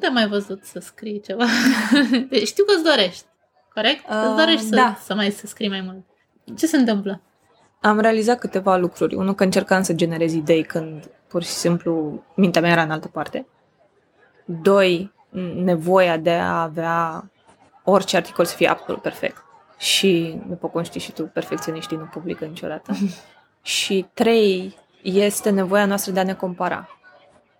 [0.00, 1.44] te-am mai văzut să scrii ceva.
[2.30, 3.24] Deci știu că îți dorești,
[3.74, 4.08] corect?
[4.08, 4.96] Uh, îți dorești să, da.
[5.02, 6.04] să mai să scrii mai mult.
[6.58, 7.22] Ce se întâmplă?
[7.80, 9.14] Am realizat câteva lucruri.
[9.14, 13.08] Unul, că încercam să generez idei când pur și simplu mintea mea era în altă
[13.08, 13.46] parte.
[14.44, 15.12] Doi,
[15.54, 17.30] nevoia de a avea
[17.84, 19.44] orice articol să fie absolut perfect.
[19.78, 22.96] Și, după cum știi și tu, perfecționiștii nu publică niciodată.
[23.62, 26.88] și trei, este nevoia noastră de a ne compara.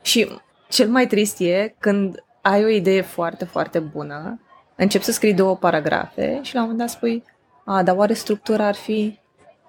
[0.02, 0.28] Și
[0.68, 4.40] cel mai trist e când ai o idee foarte, foarte bună,
[4.76, 7.24] începi să scrii două paragrafe și la un moment dat spui,
[7.64, 9.18] a, dar oare structura ar fi,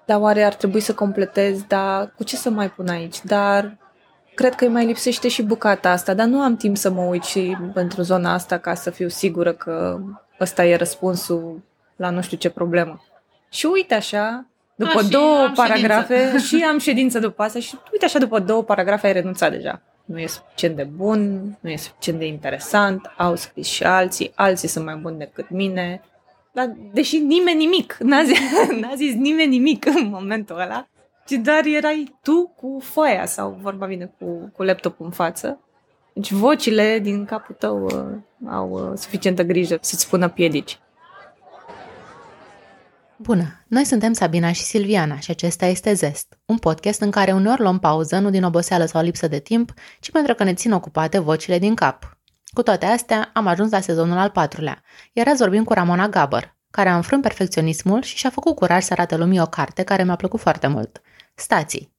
[0.04, 3.76] dar oare ar trebui să completez, dar cu ce să mai pun aici, dar
[4.34, 7.22] cred că îi mai lipsește și bucata asta, dar nu am timp să mă uit
[7.22, 10.00] și pentru zona asta ca să fiu sigură că
[10.40, 11.62] ăsta e răspunsul
[11.96, 13.04] la nu știu ce problemă.
[13.50, 16.44] Și uite așa, după A, două paragrafe, ședință.
[16.46, 19.82] și am ședință după asta și uite așa, după două paragrafe ai renunțat deja.
[20.04, 24.68] Nu e suficient de bun, nu e suficient de interesant, au scris și alții, alții
[24.68, 26.02] sunt mai buni decât mine.
[26.52, 28.38] Dar deși nimeni nimic, n-a zis,
[28.80, 30.88] n-a zis nimeni nimic în momentul ăla,
[31.26, 35.60] ci doar erai tu cu foaia sau vorba bine cu, cu laptopul în față.
[36.12, 40.78] Deci vocile din capul tău uh, au uh, suficientă grijă să-ți spună piedici.
[43.22, 43.64] Bună!
[43.68, 47.78] Noi suntem Sabina și Silviana și acesta este Zest, un podcast în care uneori luăm
[47.78, 51.58] pauză nu din oboseală sau lipsă de timp, ci pentru că ne țin ocupate vocile
[51.58, 52.18] din cap.
[52.52, 56.56] Cu toate astea, am ajuns la sezonul al patrulea, iar azi vorbim cu Ramona Gabăr,
[56.70, 60.16] care a înfrânt perfecționismul și și-a făcut curaj să arate lumii o carte care mi-a
[60.16, 61.00] plăcut foarte mult.
[61.34, 61.96] Stații.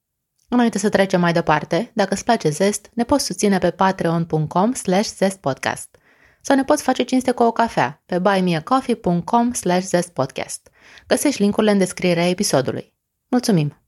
[0.49, 5.09] Înainte să trecem mai departe, dacă îți place Zest, ne poți susține pe patreon.com slash
[5.09, 5.97] zestpodcast
[6.45, 10.69] sau ne poți face cinste cu o cafea pe buymeacoffee.com slash zestpodcast.
[11.07, 12.93] Găsești linkurile în descrierea episodului.
[13.27, 13.82] Mulțumim!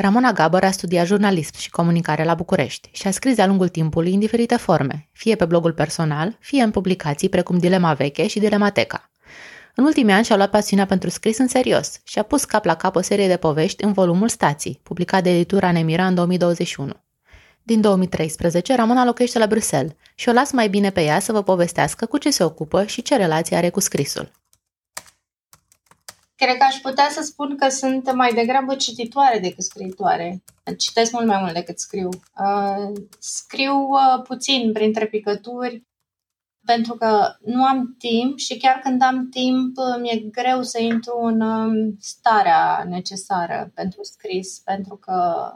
[0.00, 4.12] Ramona Gabăr a studiat jurnalism și comunicare la București și a scris de-a lungul timpului
[4.12, 9.10] în diferite forme, fie pe blogul personal, fie în publicații precum Dilema Veche și Dilemateca.
[9.74, 12.74] În ultimii ani și-a luat pasiunea pentru scris în serios și a pus cap la
[12.74, 16.92] cap o serie de povești în volumul Stații, publicat de editura Nemira în 2021.
[17.62, 21.42] Din 2013, Ramona locuiește la Bruxelles și o las mai bine pe ea să vă
[21.42, 24.30] povestească cu ce se ocupă și ce relație are cu scrisul.
[26.44, 30.42] Cred că aș putea să spun că sunt mai degrabă cititoare decât scriitoare.
[30.78, 32.08] Citesc mult mai mult decât scriu.
[32.08, 35.86] Uh, scriu uh, puțin printre picături,
[36.66, 41.40] pentru că nu am timp și chiar când am timp mi-e greu să intru în
[41.40, 45.50] um, starea necesară pentru scris, pentru că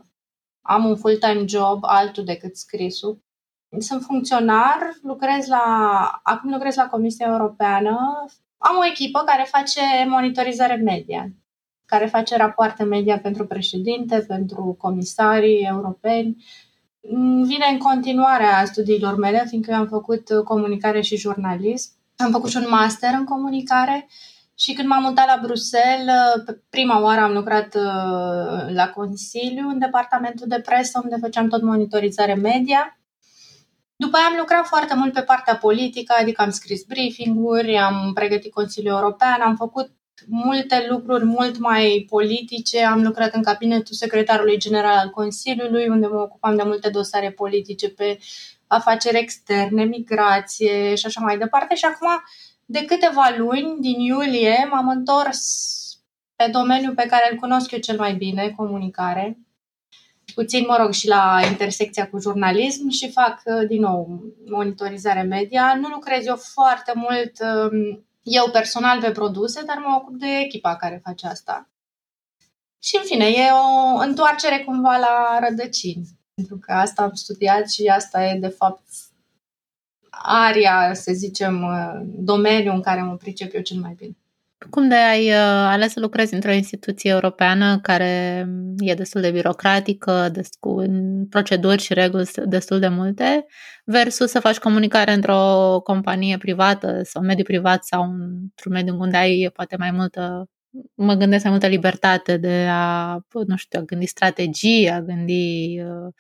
[0.60, 3.22] am un full-time job altul decât scrisul.
[3.78, 8.24] Sunt funcționar, lucrez la, acum lucrez la Comisia Europeană,
[8.68, 11.28] am o echipă care face monitorizare media,
[11.86, 16.44] care face rapoarte media pentru președinte, pentru comisarii europeni.
[17.44, 21.90] Vine în continuare a studiilor mele, fiindcă eu am făcut comunicare și jurnalism.
[22.16, 24.08] Am făcut și un master în comunicare
[24.54, 26.14] și când m-am mutat la Bruxelles,
[26.70, 32.34] prima oară am lucrat uh, la Consiliu, în departamentul de presă, unde făceam tot monitorizare
[32.34, 32.98] media.
[33.96, 38.52] După aia am lucrat foarte mult pe partea politică, adică am scris briefing-uri, am pregătit
[38.52, 39.90] Consiliul European, am făcut
[40.26, 42.84] multe lucruri mult mai politice.
[42.84, 47.90] Am lucrat în cabinetul secretarului general al Consiliului, unde mă ocupam de multe dosare politice
[47.90, 48.18] pe
[48.66, 51.74] afaceri externe, migrație și așa mai departe.
[51.74, 52.08] Și acum,
[52.64, 55.42] de câteva luni, din iulie, m-am întors
[56.36, 59.38] pe domeniul pe care îl cunosc eu cel mai bine, comunicare
[60.34, 65.74] puțin, mă rog, și la intersecția cu jurnalism și fac, uh, din nou, monitorizare media.
[65.80, 70.76] Nu lucrez eu foarte mult um, eu personal pe produse, dar mă ocup de echipa
[70.76, 71.68] care face asta.
[72.82, 76.08] Și, în fine, e o întoarcere cumva la rădăcini.
[76.34, 78.82] Pentru că asta am studiat și asta e, de fapt,
[80.10, 84.16] aria, să zicem, uh, domeniul în care mă pricep eu cel mai bine.
[84.70, 88.46] Cum de ai uh, ales să lucrezi într-o instituție europeană care
[88.76, 90.84] e destul de birocratică, cu
[91.30, 93.46] proceduri și reguli destul de multe,
[93.84, 99.50] versus să faci comunicare într-o companie privată sau mediu privat sau într-un mediu unde ai
[99.52, 100.48] poate mai multă,
[100.94, 106.12] mă gândesc mai multă libertate de a, nu știu, a gândi strategii, a gândi, uh,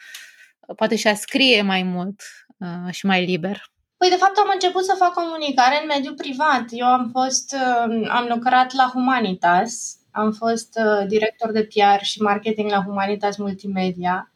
[0.76, 2.22] poate și a scrie mai mult
[2.58, 3.62] uh, și mai liber.
[4.04, 6.64] Păi, de fapt, am început să fac comunicare în mediul privat.
[6.70, 12.22] Eu am fost, uh, am lucrat la Humanitas, am fost uh, director de PR și
[12.22, 14.34] marketing la Humanitas Multimedia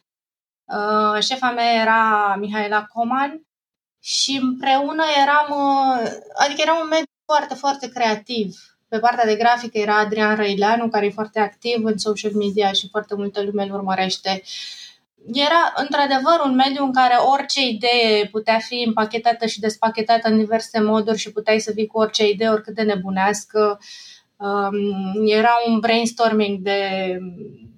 [0.68, 3.46] Uh, șefa mea era Mihaela Coman
[4.00, 8.56] și împreună eram, uh, adică era un mediu foarte, foarte creativ.
[8.88, 12.88] Pe partea de grafică era Adrian Răileanu, care e foarte activ în social media și
[12.88, 14.42] foarte multă lume îl urmărește.
[15.32, 20.80] Era într-adevăr un mediu în care orice idee putea fi împachetată și despachetată în diverse
[20.80, 23.80] moduri și puteai să vii cu orice idee, oricât de nebunească.
[24.36, 26.80] Um, era un brainstorming de,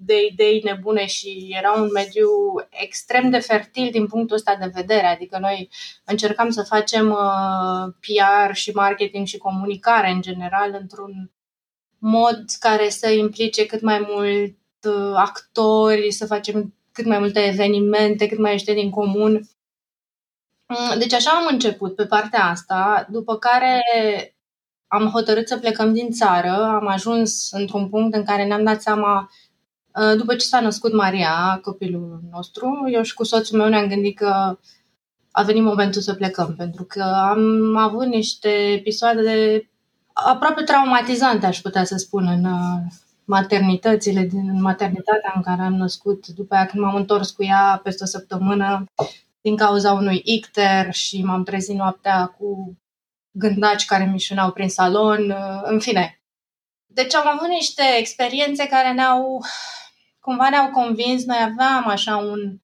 [0.05, 2.29] de idei nebune și era un mediu
[2.71, 5.07] extrem de fertil din punctul ăsta de vedere.
[5.07, 5.71] Adică noi
[6.05, 11.31] încercam să facem uh, PR și marketing și comunicare în general într-un
[11.99, 18.27] mod care să implice cât mai mult uh, actori, să facem cât mai multe evenimente,
[18.27, 19.49] cât mai iește din comun.
[20.67, 23.83] Mm, deci așa am început pe partea asta, după care
[24.87, 29.31] am hotărât să plecăm din țară, am ajuns într-un punct în care ne-am dat seama
[29.95, 34.17] Uh, după ce s-a născut Maria, copilul nostru, eu și cu soțul meu ne-am gândit
[34.17, 34.59] că
[35.31, 39.71] a venit momentul să plecăm, pentru că am avut niște episoade
[40.13, 42.81] aproape traumatizante, aș putea să spun, în uh,
[43.31, 48.03] maternitățile, din maternitatea în care am născut, după aia când m-am întors cu ea peste
[48.03, 48.85] o săptămână,
[49.41, 52.77] din cauza unui icter și m-am trezit noaptea cu
[53.31, 56.21] gândaci care mișunau prin salon, uh, în fine.
[56.87, 59.45] Deci am avut niște experiențe care ne-au
[60.21, 62.61] cumva ne-au convins, noi aveam așa un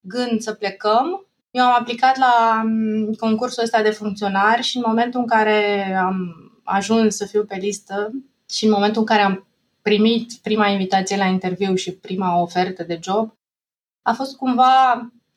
[0.00, 1.26] gând să plecăm.
[1.50, 6.16] Eu am aplicat la mm, concursul ăsta de funcționari și în momentul în care am
[6.64, 8.10] ajuns să fiu pe listă
[8.48, 9.47] și în momentul în care am
[9.88, 13.32] primit prima invitație la interviu și prima ofertă de job,
[14.02, 14.72] a fost cumva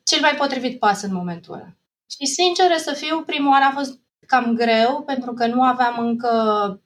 [0.02, 1.68] cel mai potrivit pas în momentul ăla.
[2.10, 6.30] Și sincer să fiu, primul an a fost cam greu pentru că nu aveam încă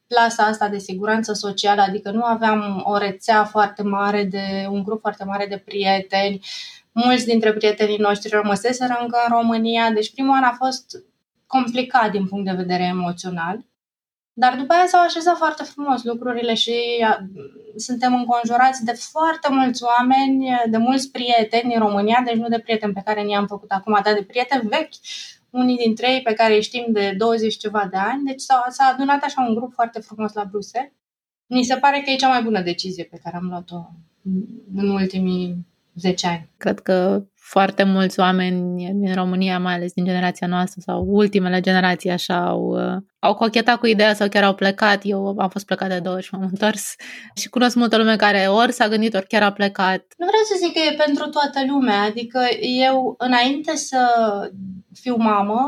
[0.07, 5.01] plasa asta de siguranță socială, adică nu aveam o rețea foarte mare de un grup
[5.01, 6.41] foarte mare de prieteni.
[6.93, 11.05] Mulți dintre prietenii noștri rămăseseră încă în România, deci primul an a fost
[11.47, 13.65] complicat din punct de vedere emoțional.
[14.39, 16.75] Dar după aia s-au așezat foarte frumos lucrurile și
[17.77, 22.93] suntem înconjurați de foarte mulți oameni, de mulți prieteni în România, deci nu de prieteni
[22.93, 24.95] pe care ni-am făcut acum, dar de prieteni vechi
[25.51, 28.85] unii dintre ei pe care îi știm de 20 ceva de ani, deci s-a, s-a
[28.85, 30.93] adunat așa un grup foarte frumos la Bruxelles.
[31.47, 33.91] Mi se pare că e cea mai bună decizie pe care am luat-o
[34.75, 36.49] în ultimii 10 ani.
[36.57, 42.11] Cred că foarte mulți oameni din România, mai ales din generația noastră sau ultimele generații,
[42.11, 45.01] așa au, uh, au cochetat cu ideea sau chiar au plecat.
[45.03, 46.95] Eu am fost plecat de două ori și m-am întors
[47.41, 50.03] și cunosc multă lume care ori s-a gândit, ori chiar a plecat.
[50.17, 54.01] Nu vreau să zic că e pentru toată lumea, adică eu înainte să
[55.01, 55.61] fiu mamă,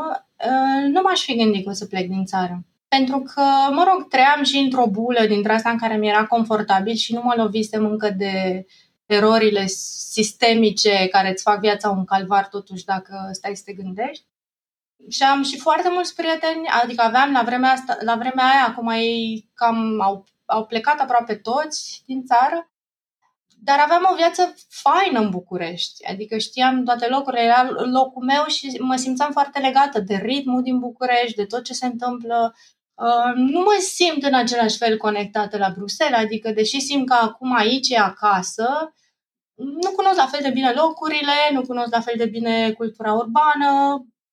[0.45, 2.63] uh, nu m-aș fi gândit că o să plec din țară.
[2.89, 3.43] Pentru că,
[3.73, 7.21] mă rog, trăiam și într-o bulă dintre asta în care mi era confortabil și nu
[7.25, 8.65] mă lovisem încă de
[9.09, 14.25] erorile sistemice care îți fac viața un calvar totuși dacă stai să te gândești.
[15.09, 18.89] Și am și foarte mulți prieteni, adică aveam la vremea, asta, la vremea aia, acum
[18.89, 22.71] ei cam au, au plecat aproape toți din țară,
[23.63, 28.79] dar aveam o viață faină în București, adică știam toate locurile, era locul meu și
[28.81, 32.55] mă simțeam foarte legată de ritmul din București, de tot ce se întâmplă.
[33.07, 37.57] Uh, nu mă simt în același fel conectată la Bruxelles, adică deși simt că acum
[37.57, 38.95] aici e acasă,
[39.55, 43.71] nu cunosc la fel de bine locurile, nu cunosc la fel de bine cultura urbană,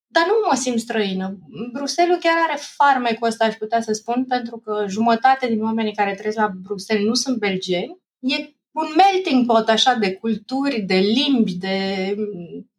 [0.08, 1.38] dar nu mă simt străină.
[1.74, 6.16] Bruxelles chiar are farmecul ăsta, aș putea să spun, pentru că jumătate din oamenii care
[6.16, 7.98] trăiesc la Bruxelles nu sunt belgeni.
[8.20, 8.36] E
[8.72, 12.16] un melting pot așa de culturi, de limbi, de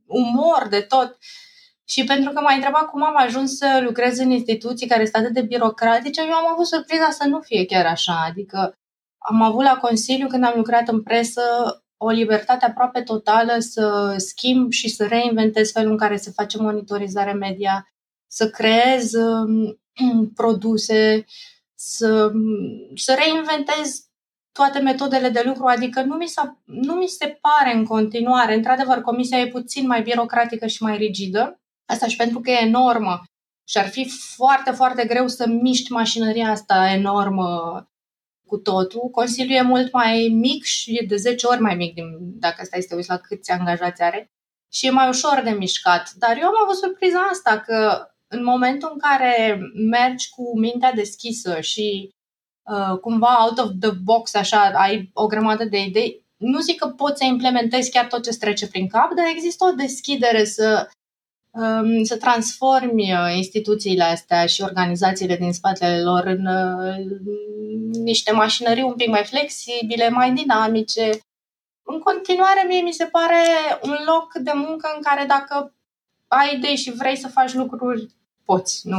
[0.07, 1.19] umor, de tot.
[1.88, 5.35] Și pentru că m-a întrebat cum am ajuns să lucrez în instituții care sunt atât
[5.35, 8.25] de birocratice, eu am avut surpriza să nu fie chiar așa.
[8.28, 8.73] Adică
[9.19, 11.43] am avut la Consiliu, când am lucrat în presă,
[11.97, 17.33] o libertate aproape totală să schimb și să reinventez felul în care se face monitorizare
[17.33, 17.88] media,
[18.26, 19.81] să creez um,
[20.35, 21.25] produse,
[21.75, 22.31] să,
[22.95, 24.05] să reinventez
[24.52, 26.33] toate metodele de lucru, adică nu mi,
[26.64, 31.61] nu mi se pare în continuare, într-adevăr, comisia e puțin mai birocratică și mai rigidă,
[31.87, 33.23] asta și pentru că e enormă
[33.69, 37.83] și ar fi foarte, foarte greu să miști mașinăria asta enormă
[38.47, 39.09] cu totul.
[39.11, 42.81] Consiliul e mult mai mic și e de 10 ori mai mic din, dacă stai
[42.81, 44.31] să te uiți la câți angajați are
[44.73, 46.12] și e mai ușor de mișcat.
[46.12, 49.59] Dar eu am avut surpriza asta că în momentul în care
[49.90, 52.11] mergi cu mintea deschisă și
[52.71, 56.88] uh, cumva out of the box, așa, ai o grămadă de idei, nu zic că
[56.88, 61.06] poți să implementezi chiar tot ce trece prin cap, dar există o deschidere să Um,
[62.03, 66.97] să transformi uh, instituțiile astea și organizațiile din spatele lor în uh,
[67.93, 71.11] niște mașinării un pic mai flexibile, mai dinamice.
[71.83, 73.43] în continuare, mie mi se pare
[73.83, 75.75] un loc de muncă în care dacă
[76.29, 78.07] ai idei și vrei să faci lucruri,
[78.45, 78.89] poți.
[78.89, 78.99] Nu,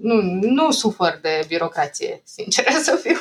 [0.00, 3.18] nu, nu sufăr de birocrație, sincer să fiu.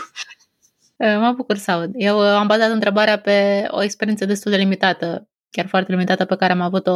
[1.19, 1.91] Mă bucur să aud.
[1.93, 6.51] Eu am bazat întrebarea pe o experiență destul de limitată, chiar foarte limitată, pe care
[6.51, 6.91] am avut-o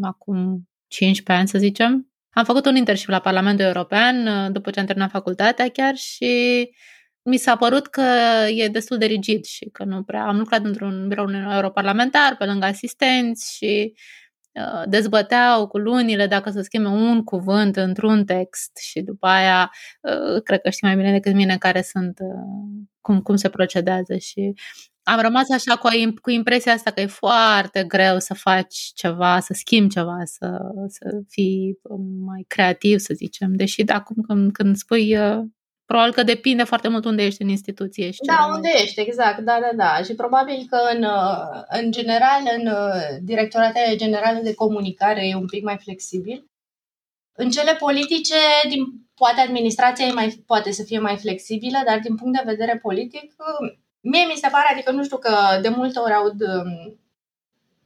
[0.00, 2.08] acum 15 ani, să zicem.
[2.30, 6.68] Am făcut un internship la Parlamentul European după ce am terminat facultatea chiar și
[7.24, 8.02] mi s-a părut că
[8.54, 10.26] e destul de rigid și că nu prea...
[10.26, 13.94] Am lucrat într-un birou europarlamentar pe lângă asistenți și
[14.52, 20.42] uh, dezbăteau cu lunile dacă să schimbe un cuvânt într-un text și după aia uh,
[20.42, 24.54] cred că știi mai bine decât mine care sunt, uh, cum, cum se procedează și
[25.04, 25.88] am rămas așa cu,
[26.22, 30.58] cu impresia asta că e foarte greu să faci ceva, să schimbi ceva, să,
[30.88, 31.78] să fii
[32.24, 33.54] mai creativ, să zicem.
[33.54, 35.16] Deși acum când, când spui
[35.86, 38.10] Probabil că depinde foarte mult unde ești în instituție.
[38.10, 40.02] Și da, unde ești, exact, da, da, da.
[40.02, 41.06] Și probabil că în,
[41.68, 42.72] în general, în
[43.24, 46.50] directoratele generale de comunicare e un pic mai flexibil.
[47.36, 48.34] În cele politice,
[48.68, 48.84] din,
[49.14, 53.34] poate administrația e mai, poate să fie mai flexibilă, dar din punct de vedere politic,
[54.10, 56.40] mie mi se pare, adică nu știu că de multe ori aud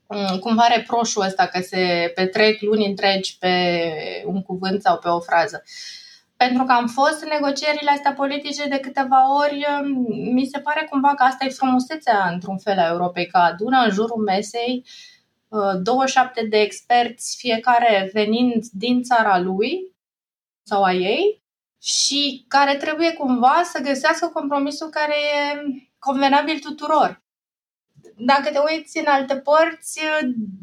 [0.07, 3.53] um, cumva reproșul ăsta că se petrec luni întregi pe
[4.27, 5.63] un cuvânt sau pe o frază.
[5.65, 5.99] Uh,
[6.45, 9.67] pentru că am fost în negocierile astea politice de câteva ori,
[10.33, 13.91] mi se pare cumva că asta e frumusețea, într-un fel, a Europei, că adună în
[13.91, 14.85] jurul mesei
[15.83, 19.97] 27 uh, de experți, fiecare venind din țara lui
[20.63, 21.43] sau a ei,
[21.83, 25.61] și care trebuie cumva să găsească compromisul care e
[25.99, 27.23] convenabil tuturor
[28.19, 30.00] dacă te uiți în alte părți,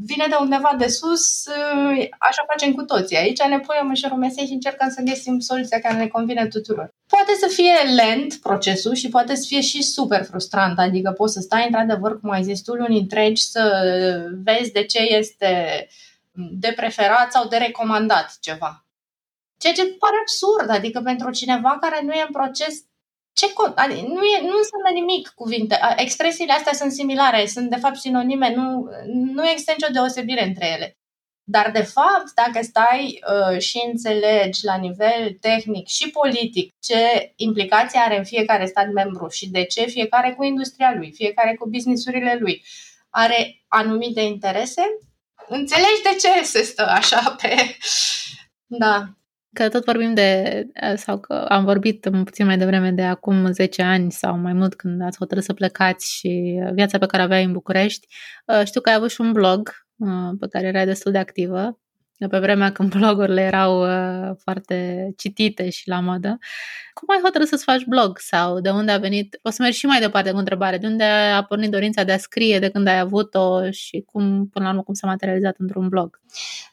[0.05, 1.47] vine de undeva de sus,
[2.19, 3.17] așa facem cu toții.
[3.17, 6.89] Aici ne punem în șerul mesei și încercăm să găsim soluția care ne convine tuturor.
[7.07, 11.39] Poate să fie lent procesul și poate să fie și super frustrant, adică poți să
[11.39, 13.63] stai într-adevăr, cum ai zis tu, luni întregi să
[14.43, 15.87] vezi de ce este
[16.33, 18.85] de preferat sau de recomandat ceva.
[19.57, 22.84] Ceea ce pare absurd, adică pentru cineva care nu e în proces
[23.35, 25.79] ce adică nu, e, nu înseamnă nimic cuvinte.
[25.95, 30.97] Expresiile astea sunt similare, sunt de fapt sinonime, nu, nu există nicio deosebire între ele.
[31.47, 37.99] Dar, de fapt, dacă stai uh, și înțelegi la nivel tehnic și politic ce implicații
[37.99, 42.37] are în fiecare stat membru și de ce fiecare cu industria lui, fiecare cu businessurile
[42.39, 42.63] lui
[43.09, 44.81] are anumite interese,
[45.47, 47.77] înțelegi de ce se stă așa pe...
[48.65, 49.15] Da
[49.55, 50.63] că tot vorbim de,
[50.95, 55.01] sau că am vorbit puțin mai devreme de acum 10 ani sau mai mult când
[55.01, 58.07] ați hotărât să plecați și viața pe care aveai în București.
[58.63, 59.71] Știu că ai avut și un blog
[60.39, 61.79] pe care erai destul de activă
[62.17, 66.37] pe vremea când blogurile erau uh, foarte citite și la modă.
[66.93, 69.39] Cum ai hotărât să-ți faci blog sau de unde a venit?
[69.41, 70.77] O să mergi și mai departe cu întrebare.
[70.77, 74.65] De unde a pornit dorința de a scrie, de când ai avut-o și cum, până
[74.65, 76.19] la urmă, cum s-a materializat într-un blog?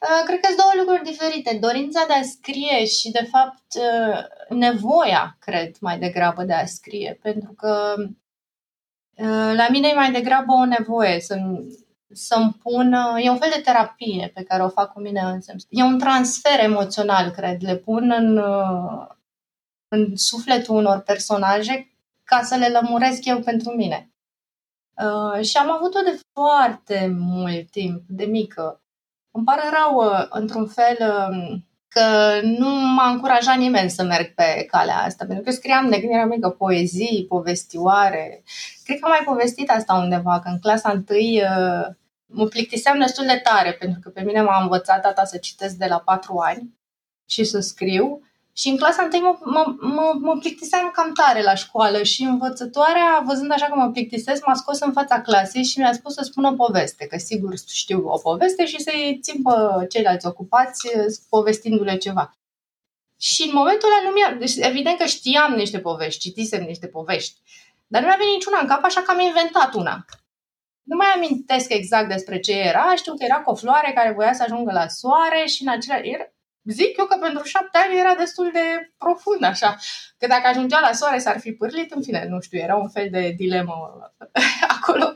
[0.01, 1.57] Uh, cred că sunt două lucruri diferite.
[1.61, 7.19] Dorința de a scrie și, de fapt, uh, nevoia, cred, mai degrabă de a scrie.
[7.21, 7.93] Pentru că
[9.15, 11.35] uh, la mine e mai degrabă o nevoie să
[12.13, 15.53] să-mi pun, e un fel de terapie pe care o fac cu mine însă.
[15.69, 17.61] E un transfer emoțional, cred.
[17.61, 18.37] Le pun în,
[19.87, 21.93] în sufletul unor personaje
[22.23, 24.13] ca să le lămuresc eu pentru mine.
[24.95, 28.81] Uh, și am avut-o de foarte mult timp, de mică.
[29.31, 34.65] Îmi pare rău, uh, într-un fel, uh, că nu m-a încurajat nimeni să merg pe
[34.71, 38.43] calea asta, pentru că eu scriam de când eram mică poezii, povestioare.
[38.83, 41.43] Cred că am mai povestit asta undeva, că în clasa întâi
[42.25, 45.85] mă plictiseam destul de tare, pentru că pe mine m-a învățat tata să citesc de
[45.85, 46.73] la patru ani
[47.25, 48.27] și să scriu.
[48.55, 53.23] Și în clasa întâi mă, mă, mă, mă plictiseam cam tare la școală și învățătoarea,
[53.25, 56.43] văzând așa că mă plictisesc, m-a scos în fața clasei și mi-a spus să spun
[56.43, 60.87] o poveste, că sigur știu o poveste și să-i țin pe ceilalți ocupați
[61.29, 62.37] povestindu-le ceva.
[63.19, 64.37] Și în momentul ăla nu mi-a...
[64.39, 67.41] Deci evident că știam niște povești, citisem niște povești,
[67.87, 70.05] dar nu mi-a venit niciuna în cap, așa că am inventat una.
[70.83, 74.33] Nu mai amintesc exact despre ce era, știu că era cu o floare care voia
[74.33, 76.09] să ajungă la soare și în același...
[76.09, 76.23] Era,
[76.63, 79.75] zic eu că pentru șapte ani era destul de profund, așa.
[80.17, 83.07] Că dacă ajungea la soare s-ar fi pârlit, în fine, nu știu, era un fel
[83.11, 83.73] de dilemă
[84.79, 85.15] acolo.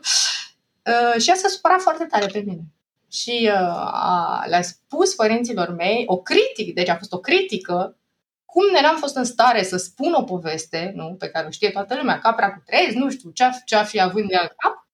[0.86, 2.62] Uh, și ea s-a supărat foarte tare pe mine.
[3.12, 7.98] Și uh, a, le-a spus părinților mei o critică, deci a fost o critică,
[8.46, 11.70] cum ne am fost în stare să spun o poveste, nu, pe care o știe
[11.70, 14.87] toată lumea, capra cu trez, nu știu ce-a, ce-a fi având de alt cap,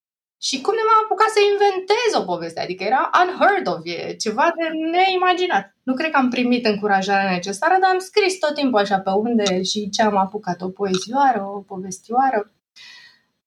[0.47, 4.45] și cum ne m-am apucat să inventez o poveste, adică era unheard of, e ceva
[4.57, 5.65] de neimaginat.
[5.83, 9.63] Nu cred că am primit încurajarea necesară, dar am scris tot timpul așa pe unde
[9.63, 12.51] și ce am apucat, o poezioară, o povestioară.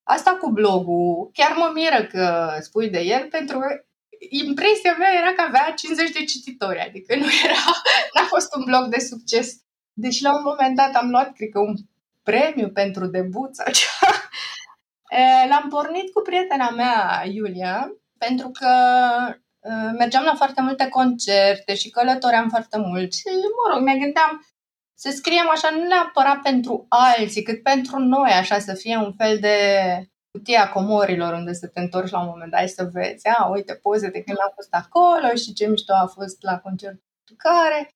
[0.03, 3.69] asta cu blogul, chiar mă miră că spui de el, pentru că
[4.29, 7.65] impresia mea era că avea 50 de cititori, adică nu era,
[8.15, 9.49] n-a fost un blog de succes.
[9.93, 11.75] Deci la un moment dat am luat, cred că, un
[12.23, 14.13] premiu pentru debut sau ceva.
[15.49, 18.69] L-am pornit cu prietena mea, Iulia, pentru că
[19.99, 24.47] mergeam la foarte multe concerte și călătoream foarte mult și, mă rog, ne gândeam
[24.99, 29.39] să scriem așa nu neapărat pentru alții, cât pentru noi, așa să fie un fel
[29.39, 29.57] de
[30.31, 33.75] cutia comorilor unde să te întorci la un moment dat și să vezi, a, uite
[33.75, 37.89] poze de când am fost acolo și ce mișto a fost la concertul care.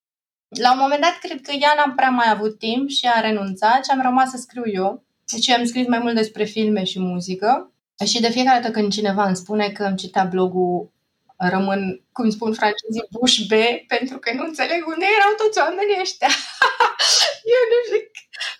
[0.58, 3.84] La un moment dat, cred că ea n-a prea mai avut timp și a renunțat
[3.84, 5.04] și am rămas să scriu eu.
[5.30, 7.72] Deci am scris mai mult despre filme și muzică.
[8.06, 10.92] Și de fiecare dată când cineva îmi spune că îmi citea blogul,
[11.36, 13.52] rămân, cum spun francezii, buș B,
[13.86, 16.30] pentru că nu înțeleg unde erau toți oamenii ăștia.
[17.56, 18.00] eu nu știu.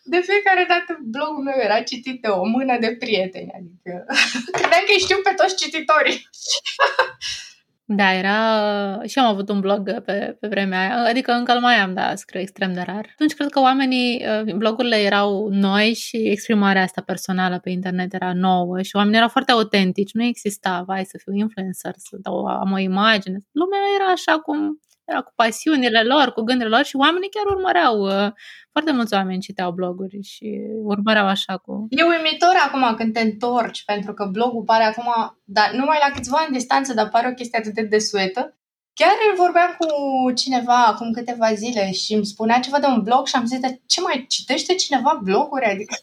[0.03, 4.05] De fiecare dată blogul meu era citit de o mână de prieteni, adică
[4.57, 6.19] credeam că știu pe toți cititorii.
[7.93, 9.03] Da, era...
[9.07, 12.17] și am avut un blog pe, pe vremea aia, adică încă îl mai am, dar
[12.17, 13.07] scriu extrem de rar.
[13.13, 18.33] Atunci cred că oamenii, uh, blogurile erau noi și exprimarea asta personală pe internet era
[18.35, 20.13] nouă și oamenii erau foarte autentici.
[20.13, 23.39] Nu exista, vai, să fiu influencer, să dau, am o imagine.
[23.53, 24.81] Lumea era așa cum
[25.11, 27.97] era cu pasiunile lor, cu gândurile lor și oamenii chiar urmăreau.
[28.01, 28.33] Uh,
[28.73, 31.87] foarte mulți oameni citeau bloguri și urmăreau așa cu...
[31.91, 36.37] E uimitor acum când te întorci, pentru că blogul pare acum, dar numai la câțiva
[36.37, 38.55] ani distanță, dar pare o chestie atât de desuetă.
[38.95, 39.87] Chiar vorbeam cu
[40.33, 43.81] cineva acum câteva zile și îmi spunea ceva de un blog și am zis, de
[43.87, 45.65] ce mai citește cineva bloguri?
[45.65, 45.95] Adică...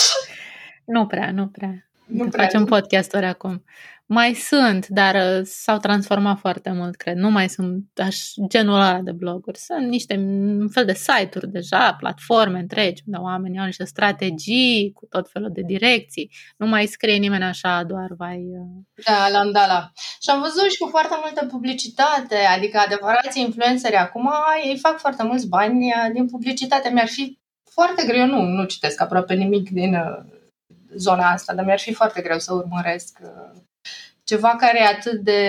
[0.94, 1.90] nu prea, nu prea.
[2.06, 2.44] Nu prea.
[2.44, 3.64] Facem podcasturi acum.
[4.12, 7.16] Mai sunt, dar uh, s-au transformat foarte mult, cred.
[7.16, 8.16] Nu mai sunt aș,
[8.48, 9.58] genul ăla de bloguri.
[9.58, 15.06] Sunt niște un fel de site-uri deja, platforme întregi, unde oamenii au niște strategii cu
[15.06, 16.30] tot felul de direcții.
[16.56, 18.36] Nu mai scrie nimeni așa, doar vai...
[18.36, 19.04] Uh.
[19.04, 19.90] Da, la îndala.
[19.94, 24.30] Și am văzut și cu foarte multă publicitate, adică adevărații influenceri acum,
[24.64, 26.88] ei fac foarte mulți bani uh, din publicitate.
[26.88, 27.38] Mi-ar fi
[27.70, 29.96] foarte greu, nu, nu citesc aproape nimic din
[30.96, 33.18] zona asta, dar mi-ar fi foarte greu să urmăresc
[34.30, 35.40] ceva care e atât de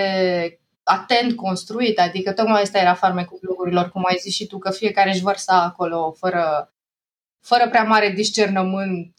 [0.82, 5.10] atent construit, adică tocmai asta era farmecul blogurilor, cum ai zis și tu, că fiecare
[5.10, 6.72] își vărsa acolo fără,
[7.40, 9.14] fără prea mare discernământ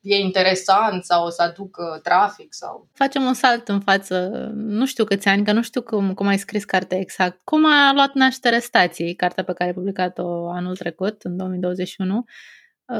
[0.00, 2.88] e interesant sau o să aducă trafic sau...
[2.92, 6.38] Facem un salt în față, nu știu câți ani, că nu știu cum, cum ai
[6.38, 7.40] scris cartea exact.
[7.44, 12.24] Cum a luat naștere stației, cartea pe care ai publicat-o anul trecut, în 2021?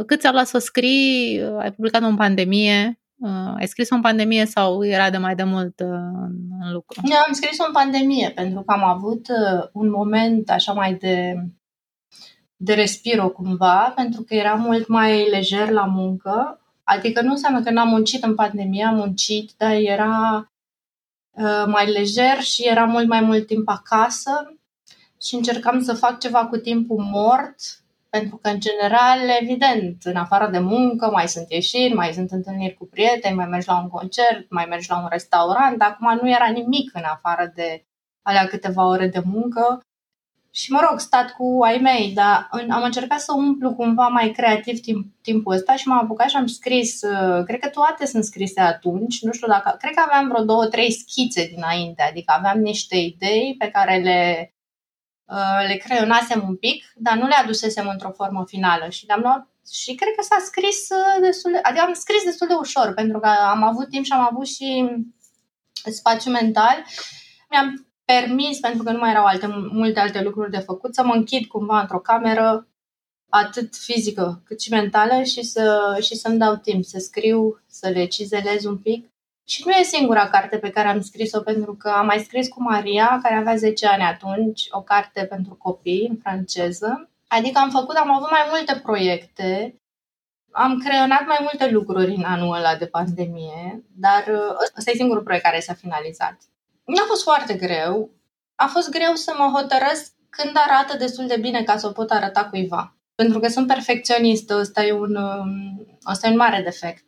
[0.07, 1.43] Cât ți-a luat să o scrii?
[1.59, 3.00] Ai publicat-o în pandemie?
[3.21, 5.89] Uh, ai scris-o în pandemie sau era de mai de mult uh,
[6.61, 7.01] în lucru?
[7.05, 11.35] Eu am scris-o în pandemie pentru că am avut uh, un moment așa mai de,
[12.57, 16.61] de respiro cumva, pentru că era mult mai lejer la muncă.
[16.85, 20.51] Adică nu înseamnă că n-am muncit în pandemie, am muncit, dar era
[21.31, 24.55] uh, mai lejer și era mult mai mult timp acasă
[25.21, 27.55] și încercam să fac ceva cu timpul mort
[28.11, 32.75] pentru că, în general, evident, în afară de muncă, mai sunt ieșiri, mai sunt întâlniri
[32.75, 36.31] cu prieteni, mai mergi la un concert, mai mergi la un restaurant, dar acum nu
[36.31, 37.85] era nimic în afară de
[38.23, 39.81] alea câteva ore de muncă.
[40.53, 44.81] Și mă rog, stat cu ai mei, dar am încercat să umplu cumva mai creativ
[44.81, 48.61] timp, timpul ăsta și m-am apucat și am scris, uh, cred că toate sunt scrise
[48.61, 52.97] atunci, nu știu dacă, cred că aveam vreo două, trei schițe dinainte, adică aveam niște
[52.97, 54.60] idei pe care le Uh,
[55.67, 59.95] le creionasem un pic, dar nu le adusesem într-o formă finală și le-am luat și
[59.95, 63.27] cred că s-a scris uh, destul de, adică am scris destul de ușor pentru că
[63.27, 64.97] am avut timp și am avut și
[65.93, 66.85] spațiu mental.
[67.51, 71.15] Mi-am permis, pentru că nu mai erau alte, multe alte lucruri de făcut, să mă
[71.15, 72.69] închid cumva într-o cameră
[73.29, 78.07] atât fizică cât și mentală și, să, și să-mi dau timp să scriu, să le
[78.07, 79.11] cizelez un pic
[79.51, 82.63] și nu e singura carte pe care am scris-o, pentru că am mai scris cu
[82.63, 87.11] Maria, care avea 10 ani atunci, o carte pentru copii în franceză.
[87.29, 89.75] Adică am făcut, am avut mai multe proiecte,
[90.51, 95.23] am creionat mai multe lucruri în anul ăla de pandemie, dar uh, ăsta e singurul
[95.23, 96.39] proiect care s-a finalizat.
[96.85, 98.11] Nu a fost foarte greu.
[98.55, 102.11] A fost greu să mă hotărăsc când arată destul de bine ca să o pot
[102.11, 102.95] arăta cuiva.
[103.15, 105.17] Pentru că sunt perfecționistă, ăsta e un,
[106.11, 107.05] ăsta um, e un mare defect.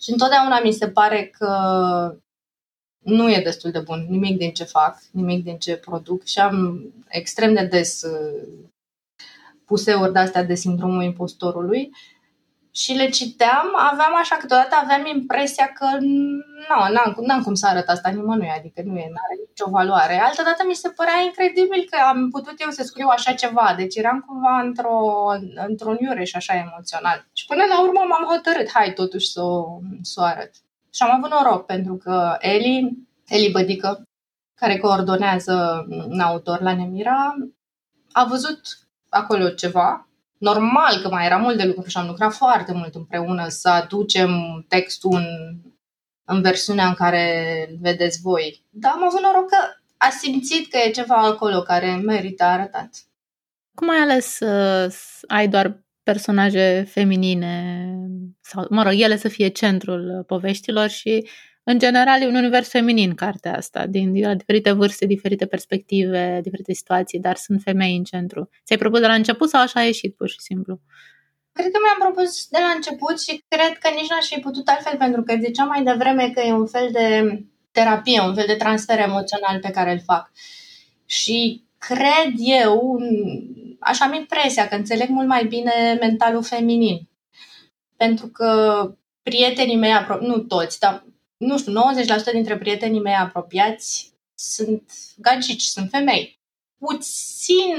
[0.00, 1.48] Și întotdeauna mi se pare că
[2.98, 6.84] nu e destul de bun nimic din ce fac, nimic din ce produc și am
[7.08, 8.48] extrem de des uh,
[9.64, 11.90] puseuri de-astea de sindromul impostorului.
[12.72, 17.88] Și le citeam, aveam așa, câteodată aveam impresia că nu, n-am, n-am cum să arăt
[17.88, 20.20] asta nimănui, adică nu e, are nicio valoare.
[20.20, 24.24] Altădată mi se părea incredibil că am putut eu să scriu așa ceva, deci eram
[24.26, 24.98] cumva într-o,
[25.68, 27.28] într-un iureș așa emoțional.
[27.32, 30.50] Și până la urmă m-am hotărât, hai totuși să o, să o arăt.
[30.94, 34.02] Și am avut noroc, pentru că Eli, Eli Bădică,
[34.54, 37.34] care coordonează un autor la Nemira,
[38.12, 38.60] a văzut
[39.08, 40.08] acolo ceva
[40.40, 44.30] normal că mai era mult de lucru și am lucrat foarte mult împreună să aducem
[44.68, 45.26] textul în,
[46.24, 48.64] în versiunea în care îl vedeți voi.
[48.70, 49.56] Dar am avut noroc că
[49.96, 52.90] a simțit că e ceva acolo care merită arătat.
[53.74, 54.92] Cum ai ales să
[55.26, 57.84] ai doar personaje feminine
[58.40, 61.28] sau, mă rog, ele să fie centrul poveștilor și
[61.62, 67.18] în general, e un univers feminin cartea asta, din diferite vârste, diferite perspective, diferite situații,
[67.18, 68.48] dar sunt femei în centru.
[68.64, 70.80] Ți-ai propus de la început sau așa a ieșit, pur și simplu?
[71.52, 74.96] Cred că mi-am propus de la început și cred că nici n-aș fi putut altfel,
[74.96, 77.38] pentru că ziceam mai devreme că e un fel de
[77.70, 80.30] terapie, un fel de transfer emoțional pe care îl fac.
[81.06, 82.98] Și cred eu,
[83.80, 87.08] așa am impresia că înțeleg mult mai bine mentalul feminin.
[87.96, 88.80] Pentru că
[89.22, 91.04] prietenii mei, nu toți, dar
[91.40, 96.38] nu știu, 90% dintre prietenii mei apropiați sunt gagici, sunt femei.
[96.78, 97.76] Puțin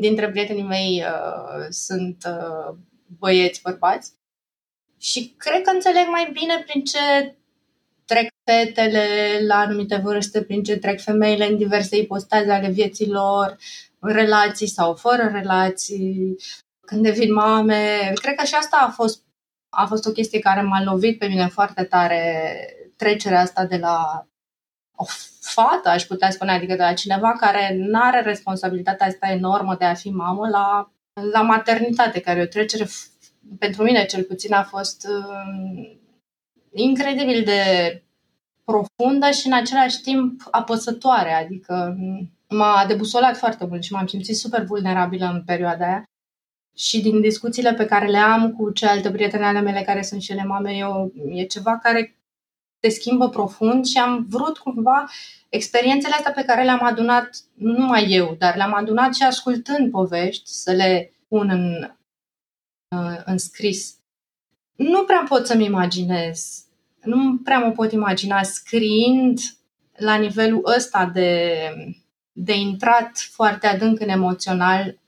[0.00, 2.74] dintre prietenii mei uh, sunt uh,
[3.18, 4.12] băieți, bărbați.
[4.98, 7.36] Și cred că înțeleg mai bine prin ce
[8.04, 9.06] trec fetele
[9.46, 13.56] la anumite vârste, prin ce trec femeile în diverse ipostaze ale vieților,
[13.98, 16.36] în relații sau fără relații,
[16.80, 18.12] când devin mame.
[18.14, 19.22] Cred că și asta a fost,
[19.68, 22.22] a fost o chestie care m-a lovit pe mine foarte tare
[23.02, 24.26] trecerea asta de la
[24.96, 25.04] o
[25.40, 29.84] fată, aș putea spune, adică de la cineva care nu are responsabilitatea asta enormă de
[29.84, 30.92] a fi mamă la,
[31.32, 32.86] la maternitate, care e o trecere,
[33.58, 35.98] pentru mine cel puțin, a fost uh,
[36.72, 37.62] incredibil de
[38.64, 41.96] profundă și în același timp apăsătoare, adică
[42.48, 46.04] m-a debusolat foarte mult și m-am simțit super vulnerabilă în perioada aia.
[46.76, 50.32] Și din discuțiile pe care le am cu celelalte prietene ale mele care sunt și
[50.32, 52.16] ele mame, eu, e ceva care
[52.82, 55.10] te schimbă profund și am vrut cumva
[55.48, 60.50] experiențele astea pe care le-am adunat, nu numai eu, dar le-am adunat și ascultând povești,
[60.50, 61.90] să le pun în,
[62.96, 63.94] uh, în scris.
[64.76, 66.64] Nu prea pot să-mi imaginez,
[67.02, 69.38] nu prea mă pot imagina scriind
[69.96, 71.58] la nivelul ăsta de,
[72.32, 74.98] de intrat foarte adânc în emoțional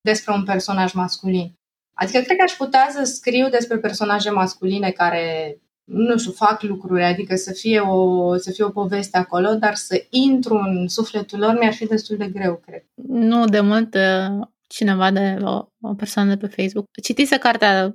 [0.00, 1.52] despre un personaj masculin.
[1.94, 5.56] Adică cred că aș putea să scriu despre personaje masculine care
[5.86, 10.04] nu știu, fac lucruri, adică să fie, o, să fie o poveste acolo, dar să
[10.10, 12.84] intru în sufletul lor mi-ar fi destul de greu, cred.
[13.06, 17.94] Nu, de mult uh, cineva de o, o persoană de pe Facebook citise cartea,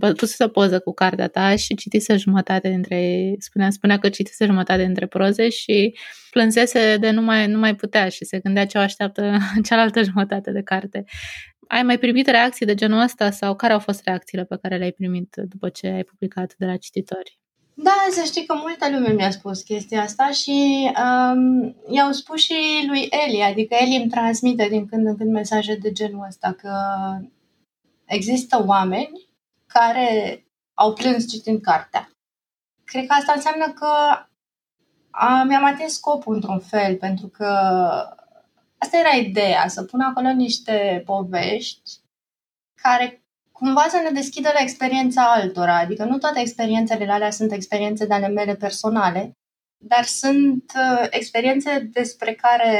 [0.00, 4.44] uh, pusese o poză cu cartea ta și citise jumătate dintre spunea, spunea că citise
[4.44, 5.94] jumătate dintre proze și
[6.30, 10.50] plânsese de nu mai, nu mai putea și se gândea ce o așteaptă cealaltă jumătate
[10.50, 11.04] de carte.
[11.68, 14.92] Ai mai primit reacții de genul ăsta sau care au fost reacțiile pe care le-ai
[14.92, 17.40] primit după ce ai publicat de la cititori?
[17.74, 22.84] Da, să știi că multă lume mi-a spus chestia asta și um, i-au spus și
[22.86, 26.72] lui Eli, adică Eli îmi transmite din când în când mesaje de genul ăsta, că
[28.04, 29.28] există oameni
[29.66, 30.44] care
[30.74, 32.10] au plâns citind cartea.
[32.84, 33.88] Cred că asta înseamnă că
[35.10, 37.48] a, mi-am atins scopul într-un fel, pentru că
[38.82, 41.90] Asta era ideea, să pun acolo niște povești
[42.82, 45.78] care cumva să ne deschidă la experiența altora.
[45.78, 49.32] Adică nu toate experiențele alea sunt experiențe de ale mele personale,
[49.84, 52.76] dar sunt uh, experiențe despre care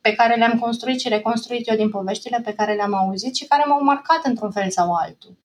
[0.00, 3.64] pe care le-am construit și reconstruit eu din poveștile pe care le-am auzit și care
[3.66, 5.38] m-au marcat într-un fel sau altul.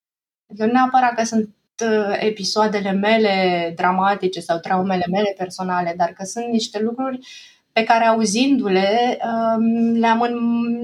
[0.50, 6.24] Adică nu neapărat că sunt uh, episoadele mele dramatice sau traumele mele personale, dar că
[6.24, 7.20] sunt niște lucruri
[7.78, 10.22] pe care auzindu-le um, le-am,